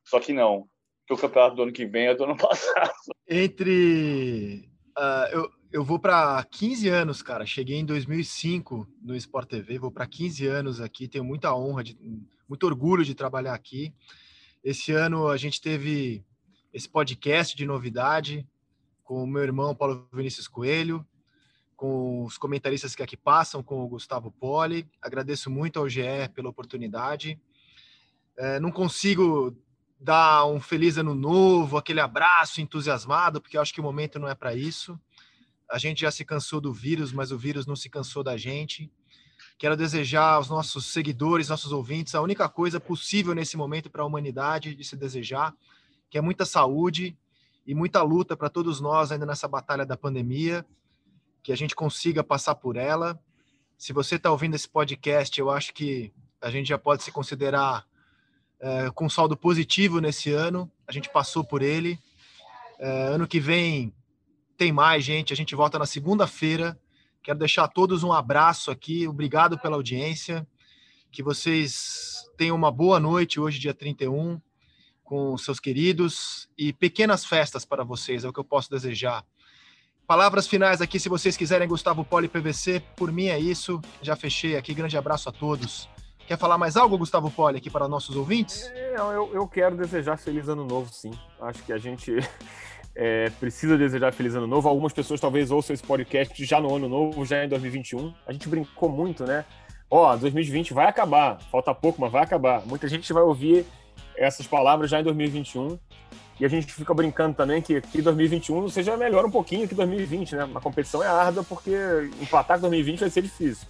[0.06, 0.68] Só que não,
[1.08, 2.92] que o campeonato do ano que vem é do ano passado.
[3.28, 4.70] Entre.
[4.98, 7.46] Uh, eu, eu vou para 15 anos, cara.
[7.46, 11.08] Cheguei em 2005 no Sport TV, vou para 15 anos aqui.
[11.08, 11.98] Tenho muita honra, de,
[12.48, 13.94] muito orgulho de trabalhar aqui.
[14.64, 16.24] Esse ano a gente teve
[16.74, 18.48] esse podcast de novidade
[19.04, 21.06] com o meu irmão Paulo Vinícius Coelho,
[21.76, 24.88] com os comentaristas que aqui passam, com o Gustavo Poli.
[25.02, 27.40] Agradeço muito ao GE pela oportunidade.
[28.38, 29.58] É, não consigo
[30.00, 34.28] dar um feliz ano novo, aquele abraço entusiasmado, porque eu acho que o momento não
[34.28, 35.00] é para isso.
[35.70, 38.92] A gente já se cansou do vírus, mas o vírus não se cansou da gente.
[39.58, 44.06] Quero desejar aos nossos seguidores, nossos ouvintes, a única coisa possível nesse momento para a
[44.06, 45.54] humanidade de se desejar,
[46.12, 47.18] que é muita saúde
[47.66, 50.66] e muita luta para todos nós ainda nessa batalha da pandemia,
[51.42, 53.18] que a gente consiga passar por ela.
[53.78, 57.88] Se você está ouvindo esse podcast, eu acho que a gente já pode se considerar
[58.60, 60.70] é, com saldo positivo nesse ano.
[60.86, 61.98] A gente passou por ele.
[62.78, 63.94] É, ano que vem
[64.58, 65.32] tem mais, gente.
[65.32, 66.78] A gente volta na segunda-feira.
[67.24, 69.08] Quero deixar a todos um abraço aqui.
[69.08, 70.46] Obrigado pela audiência.
[71.10, 74.42] Que vocês tenham uma boa noite hoje, dia 31
[75.12, 79.26] com seus queridos e pequenas festas para vocês, é o que eu posso desejar.
[80.08, 83.82] Palavras finais aqui, se vocês quiserem, Gustavo Poli PVC, por mim é isso.
[84.02, 85.90] Já fechei aqui, grande abraço a todos.
[86.26, 88.64] Quer falar mais algo, Gustavo Poli, aqui para nossos ouvintes?
[88.74, 91.12] É, eu, eu quero desejar feliz ano novo, sim.
[91.42, 92.16] Acho que a gente
[92.96, 94.70] é, precisa desejar feliz ano novo.
[94.70, 98.14] Algumas pessoas talvez ouçam esse podcast já no ano novo, já em 2021.
[98.26, 99.44] A gente brincou muito, né?
[99.90, 102.66] Ó, 2020 vai acabar, falta pouco, mas vai acabar.
[102.66, 103.66] Muita gente vai ouvir
[104.16, 105.78] essas palavras já em 2021.
[106.40, 110.36] E a gente fica brincando também que, que 2021 seja melhor um pouquinho que 2020,
[110.36, 110.50] né?
[110.56, 111.72] A competição é árdua porque
[112.20, 113.68] empatar com 2020 vai ser difícil.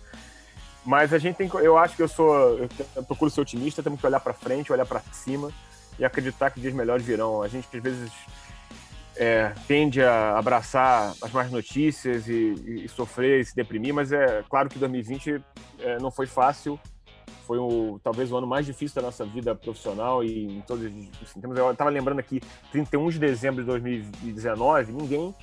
[0.85, 2.59] Mas a gente tem, eu acho que eu sou,
[2.95, 5.51] eu procuro ser otimista, temos que olhar para frente, olhar para cima
[5.99, 7.41] e acreditar que dias melhores virão.
[7.41, 8.11] A gente às vezes
[9.15, 14.11] é, tende a abraçar as más notícias e, e, e, sofrer e se deprimir, mas
[14.11, 15.41] é claro que 2020
[15.79, 16.79] é, não foi fácil
[17.45, 21.41] foi o, talvez o ano mais difícil da nossa vida profissional e em todos assim,
[21.43, 25.35] eu estava lembrando aqui 31 de dezembro de 2019 ninguém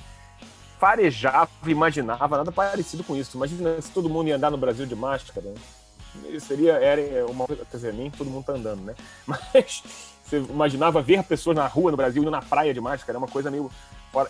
[0.79, 3.37] farejava imaginava nada parecido com isso.
[3.37, 6.41] Imagina se todo mundo ia andar no Brasil de máscara né?
[6.41, 8.95] seria era uma coisa quer dizer nem todo mundo tá andando né?
[9.27, 9.83] Mas
[10.25, 13.29] você imaginava ver pessoas na rua no Brasil indo na praia de máscara era uma
[13.29, 13.71] coisa meio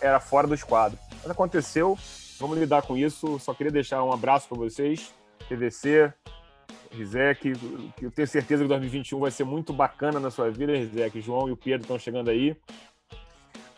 [0.00, 1.96] era fora do esquadro mas aconteceu
[2.38, 3.38] vamos lidar com isso.
[3.38, 5.12] Só queria deixar um abraço para vocês
[5.48, 6.12] PVC
[6.90, 7.52] Rizek,
[7.96, 11.20] que eu tenho certeza que 2021 vai ser muito bacana na sua vida, Rizek.
[11.20, 12.56] João e o Pedro estão chegando aí.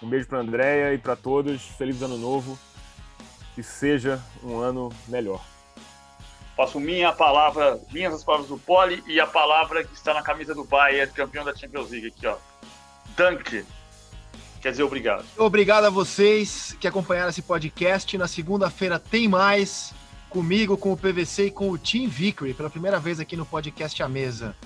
[0.03, 1.63] Um beijo para Andréia e para todos.
[1.77, 2.59] Feliz ano novo.
[3.55, 5.45] Que seja um ano melhor.
[6.57, 10.55] Faço minha palavra, minhas as palavras do Poli e a palavra que está na camisa
[10.55, 12.37] do Bayern, campeão da Champions League aqui, ó.
[13.17, 13.65] Danke.
[14.61, 15.25] Quer dizer, obrigado.
[15.39, 18.17] Obrigado a vocês que acompanharam esse podcast.
[18.19, 19.95] Na segunda-feira tem mais
[20.31, 24.03] comigo, com o PVC e com o Team Victory, pela primeira vez aqui no podcast
[24.03, 24.57] A Mesa.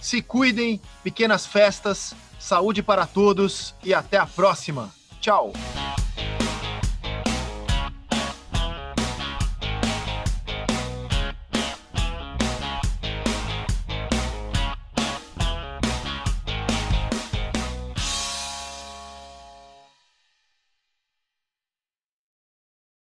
[0.00, 4.92] Se cuidem, pequenas festas, saúde para todos e até a próxima.
[5.20, 5.52] Tchau!